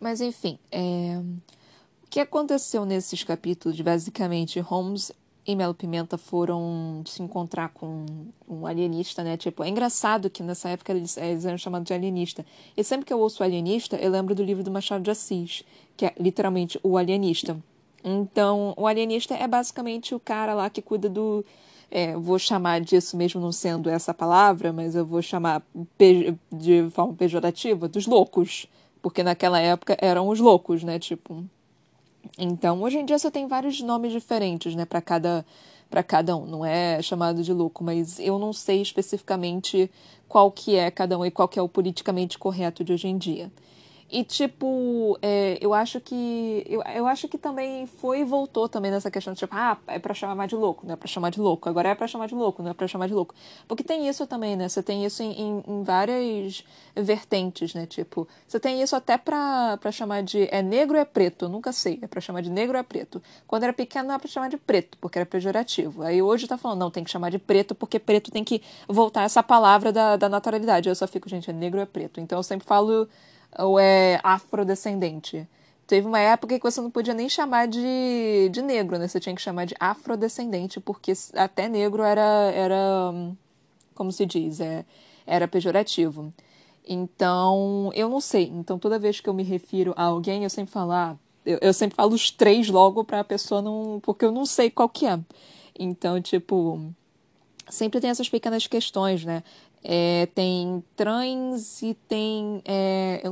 [0.00, 1.20] Mas, enfim, é...
[2.02, 3.80] o que aconteceu nesses capítulos?
[3.80, 5.12] Basicamente, Holmes
[5.48, 8.04] e Melo Pimenta foram se encontrar com
[8.46, 9.34] um alienista, né?
[9.38, 12.44] Tipo, é engraçado que nessa época eles, eles eram chamados de alienista.
[12.76, 15.64] E sempre que eu ouço alienista, eu lembro do livro do Machado de Assis,
[15.96, 17.56] que é literalmente o alienista.
[18.04, 21.42] Então, o alienista é basicamente o cara lá que cuida do.
[21.90, 25.62] É, vou chamar disso mesmo não sendo essa palavra, mas eu vou chamar
[26.52, 28.66] de forma pejorativa dos loucos.
[29.00, 30.98] Porque naquela época eram os loucos, né?
[30.98, 31.42] Tipo,
[32.38, 35.44] então, hoje em dia você tem vários nomes diferentes, né, para cada
[35.90, 39.90] para cada um, não é chamado de louco, mas eu não sei especificamente
[40.28, 43.16] qual que é cada um e qual que é o politicamente correto de hoje em
[43.16, 43.50] dia.
[44.10, 46.64] E, tipo, é, eu acho que.
[46.66, 49.98] Eu, eu acho que também foi e voltou também nessa questão de, tipo, ah, é
[49.98, 51.68] pra chamar de louco, não é pra chamar de louco.
[51.68, 53.34] Agora é pra chamar de louco, não é pra chamar de louco.
[53.66, 54.66] Porque tem isso também, né?
[54.66, 56.64] Você tem isso em, em, em várias
[56.96, 57.84] vertentes, né?
[57.84, 60.48] Tipo, você tem isso até pra, pra chamar de.
[60.50, 61.44] É negro é preto?
[61.44, 61.98] Eu nunca sei.
[62.00, 63.22] É pra chamar de negro é preto.
[63.46, 66.02] Quando era pequeno não era pra chamar de preto, porque era pejorativo.
[66.02, 69.24] Aí hoje tá falando, não, tem que chamar de preto, porque preto tem que voltar
[69.24, 70.88] essa palavra da, da naturalidade.
[70.88, 72.20] Eu só fico, gente, é negro é preto.
[72.20, 73.06] Então eu sempre falo
[73.58, 75.46] ou é afrodescendente.
[75.86, 79.08] Teve uma época que você não podia nem chamar de, de negro, né?
[79.08, 82.76] Você tinha que chamar de afrodescendente, porque até negro era, era
[83.94, 84.84] como se diz, é,
[85.26, 86.32] era pejorativo.
[86.86, 88.44] Então, eu não sei.
[88.44, 91.72] Então, toda vez que eu me refiro a alguém, eu sempre falo, ah, eu, eu
[91.74, 94.00] sempre falo os três logo para a pessoa não.
[94.02, 95.18] Porque eu não sei qual que é.
[95.78, 96.80] Então, tipo,
[97.68, 99.42] sempre tem essas pequenas questões, né?
[99.82, 103.22] É, tem trans e tem é,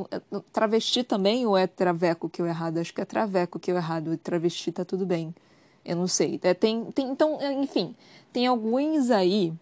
[0.52, 2.78] travesti também, ou é traveco que eu errado?
[2.78, 5.34] Acho que é traveco que eu errado, travesti tá tudo bem.
[5.84, 6.40] Eu não sei.
[6.42, 7.94] É, tem, tem, então, enfim,
[8.32, 9.52] tem alguns aí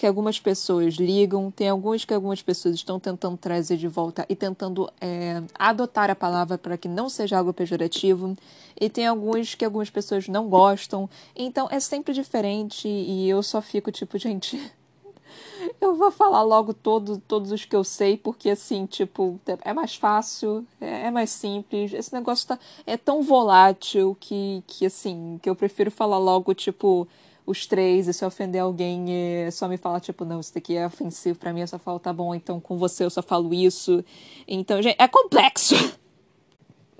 [0.00, 4.34] que algumas pessoas ligam, tem alguns que algumas pessoas estão tentando trazer de volta e
[4.34, 8.34] tentando é, adotar a palavra para que não seja algo pejorativo,
[8.80, 11.08] e tem alguns que algumas pessoas não gostam.
[11.36, 14.58] Então é sempre diferente e eu só fico tipo, gente
[15.80, 19.94] eu vou falar logo todo, todos os que eu sei, porque assim, tipo, é mais
[19.94, 21.92] fácil, é, é, mais simples.
[21.92, 27.06] Esse negócio tá, é tão volátil que, que, assim, que eu prefiro falar logo, tipo,
[27.46, 29.06] os três, e se ofender alguém,
[29.46, 31.98] é só me falar, tipo, não, isso daqui é ofensivo para mim, eu só falo,
[31.98, 34.04] tá bom, então com você eu só falo isso.
[34.46, 35.74] Então, gente, é complexo.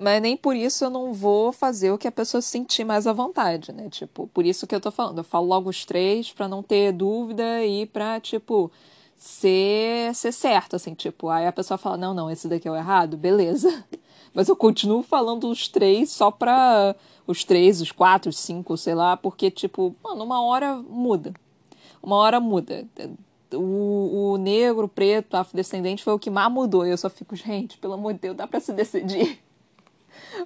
[0.01, 3.13] Mas nem por isso eu não vou fazer o que a pessoa sentir mais à
[3.13, 3.91] vontade, né?
[3.91, 5.19] Tipo, por isso que eu tô falando.
[5.19, 8.73] Eu falo logo os três para não ter dúvida e pra, tipo,
[9.15, 12.77] ser, ser certo, assim, tipo, aí a pessoa fala, não, não, esse daqui é o
[12.77, 13.85] errado, beleza.
[14.33, 16.97] Mas eu continuo falando os três só pra
[17.27, 21.35] os três, os quatro, os cinco, sei lá, porque, tipo, mano, uma hora muda.
[22.03, 22.87] Uma hora muda.
[23.53, 26.87] O, o negro, preto, afrodescendente foi o que mais mudou.
[26.87, 29.39] E eu só fico, gente, pelo amor de Deus, dá pra se decidir.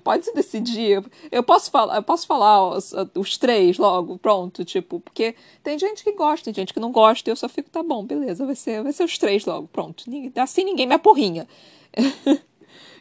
[0.05, 1.03] Pode se decidir.
[1.33, 6.05] Eu posso falar, eu posso falar os, os, três logo, pronto, tipo, porque tem gente
[6.05, 8.55] que gosta, tem gente que não gosta, e eu só fico, tá bom, beleza, vai
[8.55, 10.05] ser, vai ser os três logo, pronto.
[10.37, 11.49] Assim ninguém me apurrinha.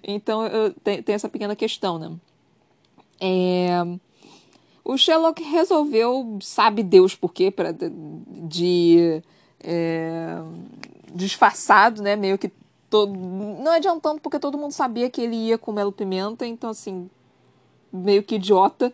[0.01, 2.11] então, eu, tem, essa pequena questão, né?
[3.19, 3.83] É,
[4.85, 7.89] o Sherlock resolveu, sabe Deus por quê, pra, de,
[8.47, 9.21] de
[9.61, 10.37] é,
[11.13, 12.49] disfarçado, né, meio que
[12.93, 17.09] todo, não adiantando porque todo mundo sabia que ele ia com Melo Pimenta, então assim,
[17.91, 18.93] meio que idiota,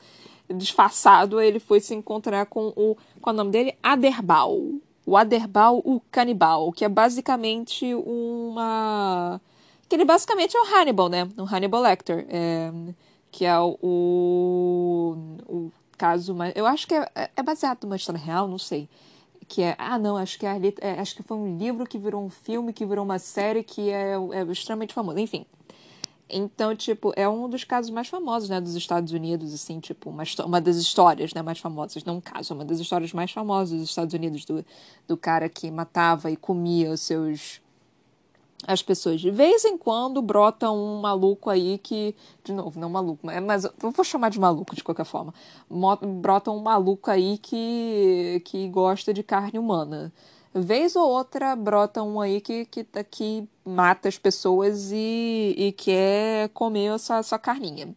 [0.50, 3.76] disfarçado, ele foi se encontrar com o qual é o nome dele?
[3.84, 4.58] Aderbal.
[5.06, 9.41] O Aderbal, o canibal, que é basicamente uma
[9.89, 11.28] que ele basicamente é o Hannibal, né?
[11.38, 12.72] O Hannibal Lecter, é...
[13.30, 18.47] que é o, o caso mais eu acho que é, é baseado numa história real,
[18.47, 18.88] não sei
[19.50, 22.24] que é ah não acho que é, é, acho que foi um livro que virou
[22.24, 25.18] um filme que virou uma série que é, é extremamente famoso.
[25.18, 25.45] Enfim.
[26.30, 30.24] Então tipo é um dos casos mais famosos né dos Estados Unidos assim tipo uma,
[30.45, 33.89] uma das histórias né mais famosas não um caso uma das histórias mais famosas dos
[33.89, 34.64] Estados Unidos do,
[35.08, 37.60] do cara que matava e comia os seus
[38.68, 39.22] as pessoas.
[39.22, 43.91] De vez em quando brota um maluco aí que, de novo, não maluco, mas eu
[43.91, 45.34] vou chamar de maluco de qualquer forma.
[46.22, 50.12] Brota um maluco aí que, que gosta de carne humana.
[50.53, 56.49] Vez ou outra brota um aí que, que, que mata as pessoas e, e quer
[56.49, 57.95] comer a sua, sua carninha.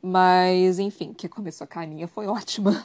[0.00, 2.84] Mas, enfim, quer comer sua carninha foi ótima.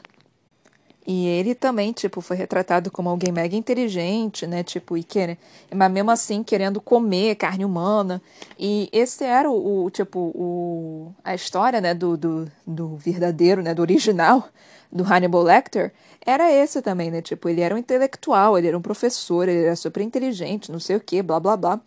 [1.06, 4.64] E ele também, tipo, foi retratado como alguém mega inteligente, né?
[4.64, 5.38] Tipo, e quer,
[5.74, 8.22] mas mesmo assim querendo comer carne humana.
[8.58, 13.74] E esse era o, o tipo, o, a história, né, do, do, do verdadeiro, né,
[13.74, 14.48] do original
[14.92, 15.92] do Hannibal Lecter,
[16.26, 17.22] era esse também, né?
[17.22, 20.96] Tipo, ele era um intelectual, ele era um professor, ele era super inteligente, não sei
[20.96, 21.82] o que, blá blá blá.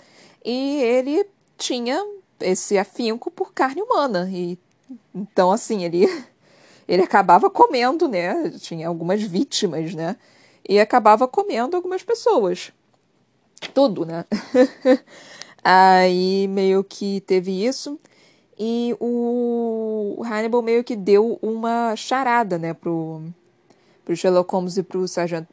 [0.45, 2.05] E ele tinha
[2.41, 4.29] esse afinco por carne humana.
[4.31, 4.59] E
[5.14, 6.07] então, assim, ele
[6.89, 8.51] ele acabava comendo, né?
[8.61, 10.16] Tinha algumas vítimas, né?
[10.68, 12.72] E acabava comendo algumas pessoas.
[13.74, 14.24] Tudo, né?
[15.64, 17.99] Aí meio que teve isso.
[18.59, 23.20] E o Hannibal meio que deu uma charada, né, pro,
[24.05, 25.49] pro Sherlock Holmes e pro sargento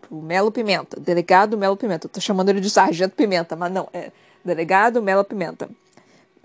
[0.00, 2.06] pro Melo Pimenta, delegado Melo Pimenta.
[2.06, 4.12] Eu tô chamando ele de sargento Pimenta, mas não, é
[4.44, 5.68] delegado Melo Pimenta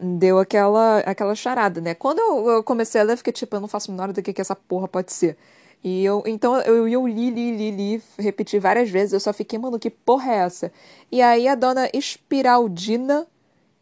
[0.03, 1.93] deu aquela, aquela charada, né?
[1.95, 4.21] Quando eu, eu comecei a ler, eu fiquei tipo, eu não faço a menor do
[4.21, 5.37] que, que essa porra pode ser.
[5.83, 9.59] E eu, então eu, eu li, li, li, li, repeti várias vezes, eu só fiquei,
[9.59, 10.71] mano, que porra é essa?
[11.11, 13.27] E aí a dona Espiraldina,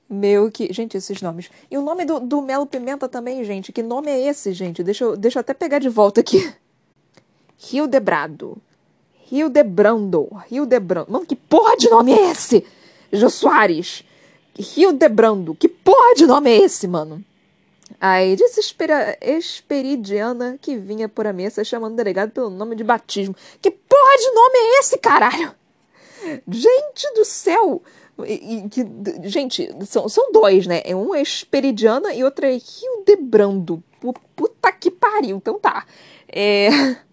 [0.10, 0.72] meio que.
[0.74, 1.50] Gente, esses nomes.
[1.70, 3.72] E o nome do, do Melo Pimenta também, gente.
[3.72, 4.84] Que nome é esse, gente?
[4.84, 6.52] Deixa eu, deixa eu até pegar de volta aqui.
[7.72, 8.58] Hildebrado.
[9.32, 10.28] Hildebrando.
[10.52, 11.12] Hildebrando.
[11.12, 12.66] Mano, que porra de nome é esse?
[13.14, 14.04] Jô Soares.
[14.58, 15.56] Hildebrando.
[15.56, 17.24] Que porra de nome é esse, mano?
[18.00, 22.84] Aí disse Espera, Esperidiana que vinha por a mesa chamando o delegado pelo nome de
[22.84, 23.36] batismo.
[23.62, 25.54] Que porra de nome é esse, caralho?
[26.48, 27.82] Gente do céu!
[28.26, 28.86] E, que,
[29.24, 30.82] gente, são, são dois, né?
[30.86, 33.84] É um é Esperidiana e outro é Hildebrando.
[34.36, 35.38] Puta que pariu.
[35.38, 35.86] Então tá.
[36.28, 36.70] É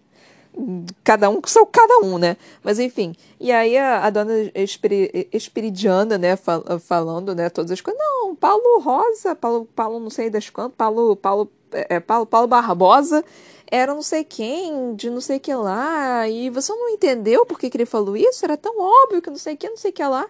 [1.03, 2.37] cada um com cada um, né?
[2.63, 3.15] Mas enfim.
[3.39, 8.01] E aí a, a dona Esperi, Esperidiana, né, fal, falando, né, todas as coisas.
[8.01, 12.47] Não, Paulo Rosa, Paulo, Paulo não sei das quantas, Paulo, Paulo, é, é, Paulo, Paulo
[12.47, 13.23] Barbosa
[13.71, 17.69] era não sei quem, de não sei que lá, e você não entendeu por que,
[17.69, 18.43] que ele falou isso?
[18.43, 20.27] Era tão óbvio que não sei que, não sei que lá.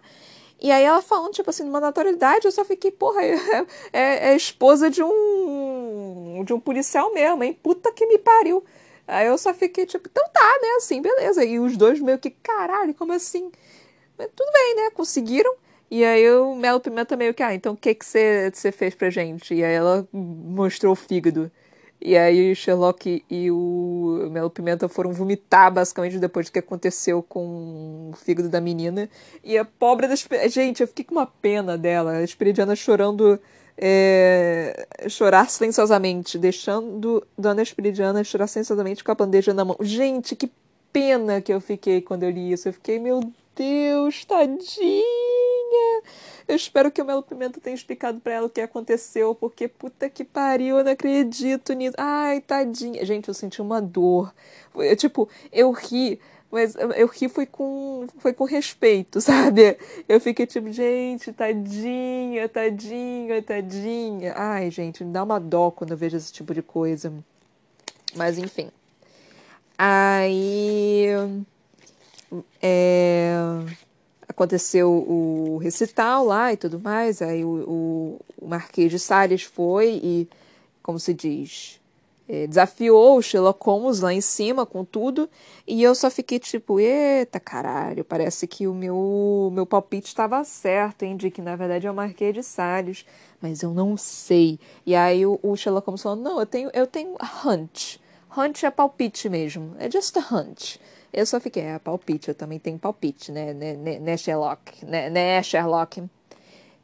[0.62, 4.36] E aí ela falando, tipo assim, numa naturalidade, eu só fiquei, porra, é, é, é
[4.36, 7.58] esposa de um de um policial mesmo, hein?
[7.62, 8.64] Puta que me pariu.
[9.10, 10.68] Aí eu só fiquei tipo, então tá, né?
[10.78, 11.44] Assim, beleza.
[11.44, 13.52] E os dois meio que, caralho, como assim?
[14.18, 14.92] Mas tudo bem, né?
[14.92, 15.54] Conseguiram.
[15.92, 19.10] E aí o Melo Pimenta meio que, ah, então o que que você fez pra
[19.10, 19.56] gente?
[19.56, 21.52] E aí ela mostrou o fígado.
[22.02, 28.12] E aí Sherlock e o Melo Pimenta foram vomitar, basicamente, depois do que aconteceu com
[28.14, 29.10] o fígado da menina.
[29.44, 30.26] E a pobre das...
[30.48, 32.12] Gente, eu fiquei com uma pena dela.
[32.14, 33.40] A Esperidiana chorando
[33.82, 39.78] é, chorar silenciosamente, deixando Dona Espiridiana chorar silenciosamente com a bandeja na mão.
[39.80, 40.52] Gente, que
[40.92, 42.68] pena que eu fiquei quando eu li isso.
[42.68, 43.22] Eu fiquei, meu
[43.56, 45.02] Deus, tadinha.
[46.46, 50.10] Eu espero que o Melo Pimenta tenha explicado para ela o que aconteceu, porque puta
[50.10, 51.96] que pariu, eu não acredito nisso.
[51.98, 53.06] Ai, tadinha.
[53.06, 54.34] Gente, eu senti uma dor.
[54.76, 56.20] Eu, tipo, eu ri
[56.52, 59.78] mas eu ri foi com, foi com respeito, sabe?
[60.08, 64.34] Eu fiquei tipo, gente, tadinha, tadinha, tadinha.
[64.36, 67.14] Ai, gente, me dá uma dó quando eu vejo esse tipo de coisa.
[68.16, 68.70] Mas enfim.
[69.78, 71.08] Aí.
[72.62, 73.34] É,
[74.28, 77.22] aconteceu o recital lá e tudo mais.
[77.22, 80.30] Aí o, o, o Marquês de Salles foi e,
[80.82, 81.79] como se diz,
[82.48, 85.28] desafiou o Sherlock Holmes lá em cima com tudo,
[85.66, 91.04] e eu só fiquei tipo, eita caralho, parece que o meu, meu palpite estava certo,
[91.04, 93.06] hein, de que na verdade é o Marquês de Salles,
[93.42, 94.60] mas eu não sei.
[94.86, 97.16] E aí o, o Sherlock Holmes falou, não, eu tenho, eu tenho
[97.46, 98.00] hunch.
[98.38, 100.80] Hunch é palpite mesmo, é just a hunch.
[101.12, 105.10] Eu só fiquei, é palpite, eu também tenho palpite, né, né, né, né Sherlock, né,
[105.10, 106.04] né Sherlock.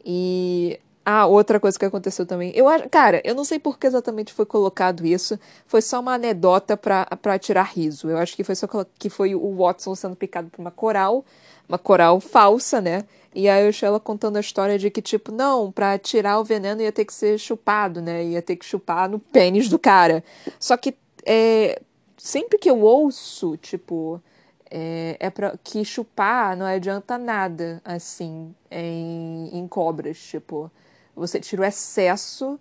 [0.03, 2.51] E ah, outra coisa que aconteceu também.
[2.55, 5.39] Eu cara, eu não sei por que exatamente foi colocado isso.
[5.67, 8.09] Foi só uma anedota para tirar riso.
[8.09, 11.23] Eu acho que foi só que foi o Watson sendo picado por uma coral,
[11.69, 13.05] uma coral falsa, né?
[13.35, 16.81] E aí o Sheila contando a história de que, tipo, não, pra tirar o veneno
[16.81, 18.23] ia ter que ser chupado, né?
[18.23, 20.23] Ia ter que chupar no pênis do cara.
[20.59, 20.95] Só que
[21.25, 21.81] é,
[22.17, 24.21] sempre que eu ouço, tipo,
[24.71, 30.71] é, é pra, que chupar não adianta nada, assim, em, em cobras, tipo.
[31.15, 32.59] Você tira o excesso,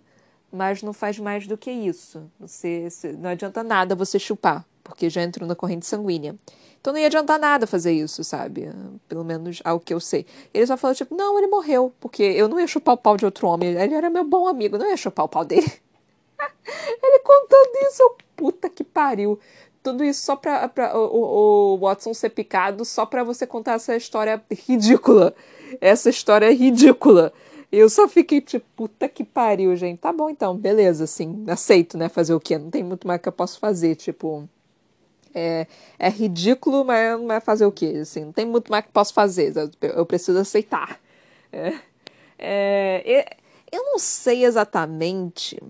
[0.51, 2.29] mas não faz mais do que isso.
[2.39, 2.87] Você,
[3.17, 6.35] não adianta nada você chupar, porque já entrou na corrente sanguínea.
[6.79, 8.69] Então não ia adiantar nada fazer isso, sabe?
[9.09, 10.23] Pelo menos ao que eu sei.
[10.53, 13.25] Ele só falou, tipo, não, ele morreu, porque eu não ia chupar o pau de
[13.25, 13.69] outro homem.
[13.73, 15.65] Ele era meu bom amigo, não ia chupar o pau dele.
[17.03, 19.39] ele contando isso, eu, puta que pariu.
[19.81, 23.95] Tudo isso só pra, pra o, o Watson ser picado, só pra você contar essa
[23.95, 25.33] história ridícula.
[25.81, 27.33] Essa história é ridícula.
[27.75, 29.99] Eu só fiquei tipo, puta que pariu, gente.
[29.99, 32.07] Tá bom então, beleza, assim, aceito, né?
[32.07, 32.57] Fazer o quê?
[32.57, 34.47] Não tem muito mais que eu posso fazer, tipo.
[35.33, 35.67] É,
[35.99, 37.97] é ridículo, mas, mas fazer o quê?
[38.01, 39.53] Assim, não tem muito mais que eu posso fazer.
[39.81, 41.01] Eu preciso aceitar.
[41.51, 43.37] É, é,
[43.69, 45.61] eu não sei exatamente.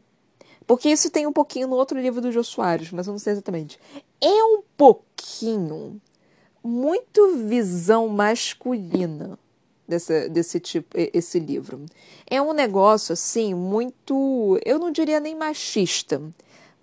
[0.68, 3.34] Porque isso tem um pouquinho no outro livro do Jô Soares, mas eu não sei
[3.34, 3.80] exatamente.
[4.22, 6.00] É um pouquinho
[6.64, 9.40] muito visão masculina
[9.88, 11.86] desse, desse tipo, esse livro.
[12.30, 16.22] É um negócio, assim, muito, eu não diria nem machista,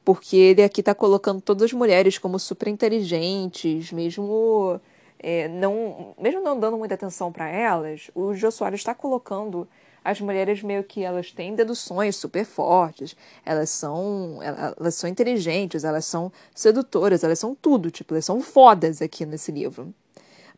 [0.05, 4.81] porque ele aqui está colocando todas as mulheres como super inteligentes, mesmo
[5.19, 9.69] é, não, mesmo não dando muita atenção para elas, o Jô Soares está colocando
[10.05, 16.05] as mulheres meio que elas têm deduções super fortes, elas são elas são inteligentes, elas
[16.05, 19.95] são sedutoras, elas são tudo, tipo, elas são fodas aqui nesse livro.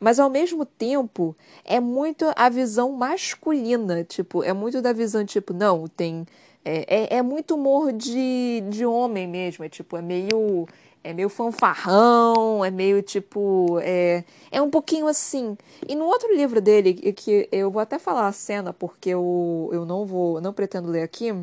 [0.00, 5.52] Mas ao mesmo tempo, é muito a visão masculina, tipo, é muito da visão, tipo,
[5.52, 6.26] não, tem.
[6.64, 10.66] É, é, é muito humor de, de homem mesmo, é tipo, é meio.
[11.02, 13.78] é meio fanfarrão, é meio tipo.
[13.82, 15.56] É, é um pouquinho assim.
[15.86, 19.84] E no outro livro dele, que eu vou até falar a cena, porque eu, eu
[19.84, 20.40] não vou.
[20.40, 21.34] não pretendo ler aqui.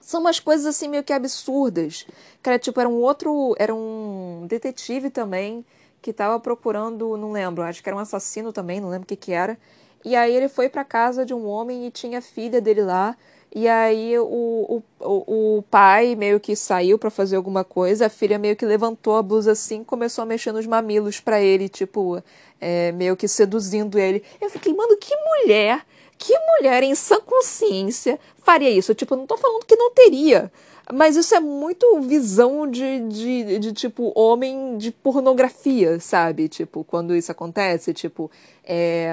[0.00, 2.06] São umas coisas assim meio que absurdas.
[2.42, 3.54] Que era tipo, era um outro.
[3.58, 5.64] Era um detetive também
[6.00, 9.16] que tava procurando, não lembro, acho que era um assassino também, não lembro o que
[9.16, 9.58] que era.
[10.04, 13.16] E aí ele foi para casa de um homem e tinha a filha dele lá.
[13.54, 18.38] E aí o, o, o pai meio que saiu para fazer alguma coisa, a filha
[18.38, 22.22] meio que levantou a blusa assim, começou a mexer nos mamilos para ele, tipo,
[22.60, 24.22] é, meio que seduzindo ele.
[24.40, 25.84] Eu fiquei, mano, que mulher,
[26.18, 28.94] que mulher em sã consciência faria isso?
[28.94, 30.52] Tipo, não tô falando que não teria,
[30.92, 36.48] mas isso é muito visão de, de, de, tipo, homem de pornografia, sabe?
[36.48, 38.30] Tipo, quando isso acontece, tipo,
[38.64, 39.12] é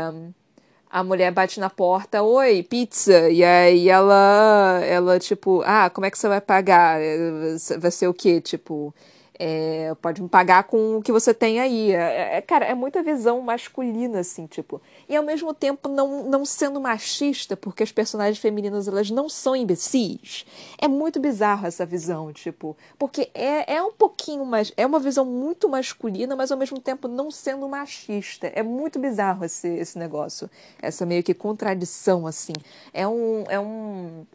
[0.95, 6.11] a mulher bate na porta, oi, pizza, e aí ela, ela tipo, ah, como é
[6.11, 6.99] que você vai pagar?
[7.80, 8.39] Vai ser o quê?
[8.39, 8.95] Tipo,
[9.39, 11.91] é, pode me pagar com o que você tem aí.
[11.91, 14.81] É, é, cara, é muita visão masculina, assim, tipo.
[15.07, 19.55] E ao mesmo tempo não, não sendo machista, porque as personagens femininas elas não são
[19.55, 20.45] imbecis.
[20.77, 22.75] É muito bizarro essa visão, tipo.
[22.97, 24.71] Porque é, é um pouquinho mais.
[24.77, 28.47] É uma visão muito masculina, mas ao mesmo tempo não sendo machista.
[28.47, 30.49] É muito bizarro esse, esse negócio.
[30.81, 32.53] Essa meio que contradição, assim.
[32.93, 33.43] É um.
[33.49, 34.25] É um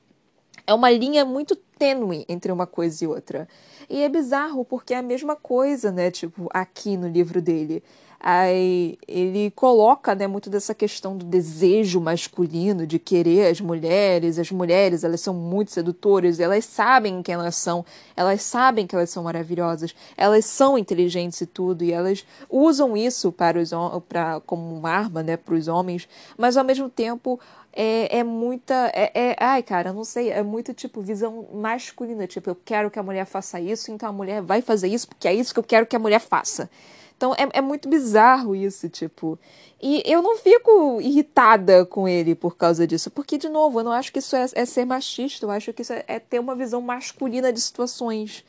[0.67, 3.49] é uma linha muito tênue entre uma coisa e outra.
[3.89, 6.11] E é bizarro porque é a mesma coisa, né?
[6.11, 7.83] Tipo, aqui no livro dele.
[8.23, 14.39] Aí ele coloca, né, muito dessa questão do desejo masculino, de querer as mulheres.
[14.39, 17.83] As mulheres, elas são muito sedutoras, elas sabem quem elas são,
[18.15, 23.33] elas sabem que elas são maravilhosas, elas são inteligentes e tudo, e elas usam isso
[23.33, 23.71] para os
[24.07, 26.07] para como uma arma, né, para os homens,
[26.37, 27.41] mas ao mesmo tempo
[27.73, 28.91] é, é muita.
[28.95, 32.27] É, é, ai, cara, não sei, é muito tipo visão masculina.
[32.27, 35.29] Tipo, eu quero que a mulher faça isso, então a mulher vai fazer isso, porque
[35.29, 36.71] é isso que eu quero que a mulher faça.
[37.17, 39.39] Então é, é muito bizarro isso, tipo.
[39.81, 43.93] E eu não fico irritada com ele por causa disso, porque, de novo, eu não
[43.93, 46.55] acho que isso é, é ser machista, eu acho que isso é, é ter uma
[46.55, 48.45] visão masculina de situações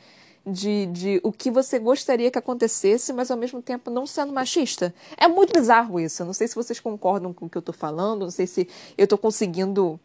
[0.46, 4.94] de, de o que você gostaria que acontecesse, mas ao mesmo tempo não sendo machista.
[5.18, 6.22] É muito bizarro isso.
[6.22, 8.68] Eu não sei se vocês concordam com o que eu estou falando, não sei se
[8.98, 10.00] eu estou conseguindo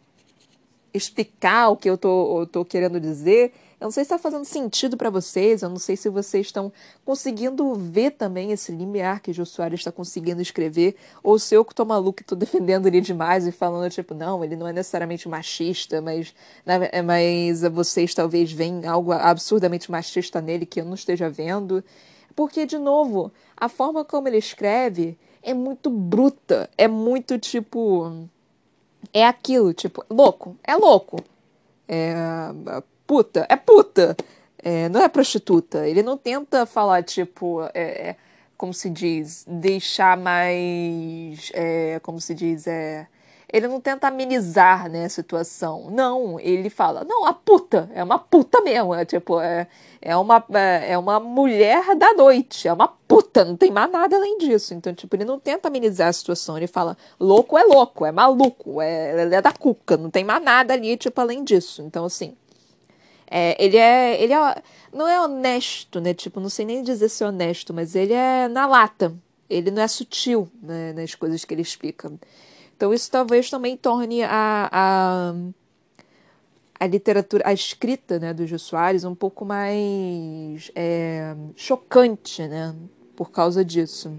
[0.93, 3.53] explicar o que eu estou querendo dizer.
[3.79, 6.73] Eu não sei se está fazendo sentido para vocês, eu não sei se vocês estão
[7.05, 11.75] conseguindo ver também esse limiar que o Soares está conseguindo escrever, ou se eu que
[11.75, 15.29] estou maluco e estou defendendo ele demais e falando, tipo, não, ele não é necessariamente
[15.29, 21.29] machista, mas, né, mas vocês talvez veem algo absurdamente machista nele que eu não esteja
[21.29, 21.85] vendo.
[22.35, 28.27] Porque, de novo, a forma como ele escreve é muito bruta, é muito tipo.
[29.13, 31.23] É aquilo, tipo, louco, é louco.
[31.89, 32.53] É
[33.07, 34.17] puta, é puta.
[34.63, 35.87] É, não é prostituta.
[35.87, 38.17] Ele não tenta falar, tipo, é, é
[38.57, 41.51] como se diz, deixar mais.
[41.55, 43.07] É, como se diz, é.
[43.53, 45.89] Ele não tenta amenizar né, a situação.
[45.91, 48.93] Não, ele fala, não, a puta, é uma puta mesmo.
[48.93, 49.69] É tipo, é,
[50.03, 54.17] é, uma, é, é uma mulher da noite, é uma puta, não tem mais nada
[54.17, 54.75] além disso.
[54.75, 58.81] Então, tipo, ele não tenta amenizar a situação, ele fala, louco é louco, é maluco,
[58.83, 61.83] é, é da cuca, não tem mais nada ali, tipo, além disso.
[61.83, 62.37] Então, assim.
[63.29, 64.23] É, ele é.
[64.23, 64.63] Ele é.
[64.93, 66.15] Não é honesto, né?
[66.15, 69.15] Tipo, não sei nem dizer se é honesto, mas ele é na lata.
[69.49, 72.13] Ele não é sutil né, nas coisas que ele explica.
[72.77, 75.35] Então, isso talvez também torne a, a,
[76.79, 82.75] a literatura, a escrita né, do Jô Soares um pouco mais é, chocante, né?
[83.15, 84.13] Por causa disso.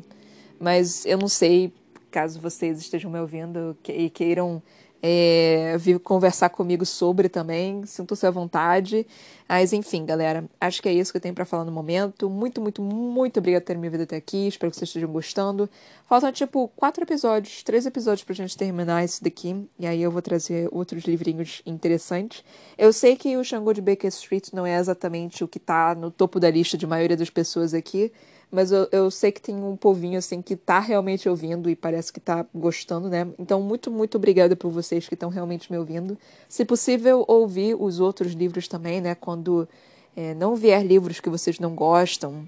[0.60, 1.72] Mas eu não sei,
[2.10, 4.62] caso vocês estejam me ouvindo e queiram
[5.02, 7.86] é, vir conversar comigo sobre também.
[7.86, 9.06] Sinto-se à vontade.
[9.48, 12.30] Mas enfim, galera, acho que é isso que eu tenho para falar no momento.
[12.30, 14.48] Muito, muito, muito obrigada por terem me vindo até aqui.
[14.48, 15.70] Espero que vocês estejam gostando.
[16.08, 19.68] Faltam, tipo, quatro episódios, três episódios pra gente terminar esse daqui.
[19.80, 22.44] E aí eu vou trazer outros livrinhos interessantes.
[22.78, 26.12] Eu sei que o Xangô de Baker Street não é exatamente o que tá no
[26.12, 28.12] topo da lista de maioria das pessoas aqui
[28.52, 32.12] mas eu, eu sei que tem um povinho assim que tá realmente ouvindo e parece
[32.14, 33.28] que tá gostando, né?
[33.38, 36.18] Então, muito, muito obrigada por vocês que estão realmente me ouvindo.
[36.48, 39.16] Se possível, ouvir os outros livros também, né?
[39.16, 39.68] Quando
[40.16, 42.48] é, não vier livros que vocês não gostam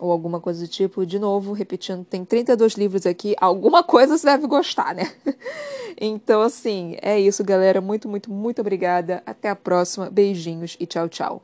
[0.00, 4.26] ou alguma coisa do tipo, de novo, repetindo, tem 32 livros aqui, alguma coisa você
[4.26, 5.12] deve gostar, né?
[6.00, 7.80] então, assim, é isso, galera.
[7.80, 9.22] Muito, muito, muito obrigada.
[9.26, 10.08] Até a próxima.
[10.10, 11.42] Beijinhos e tchau, tchau.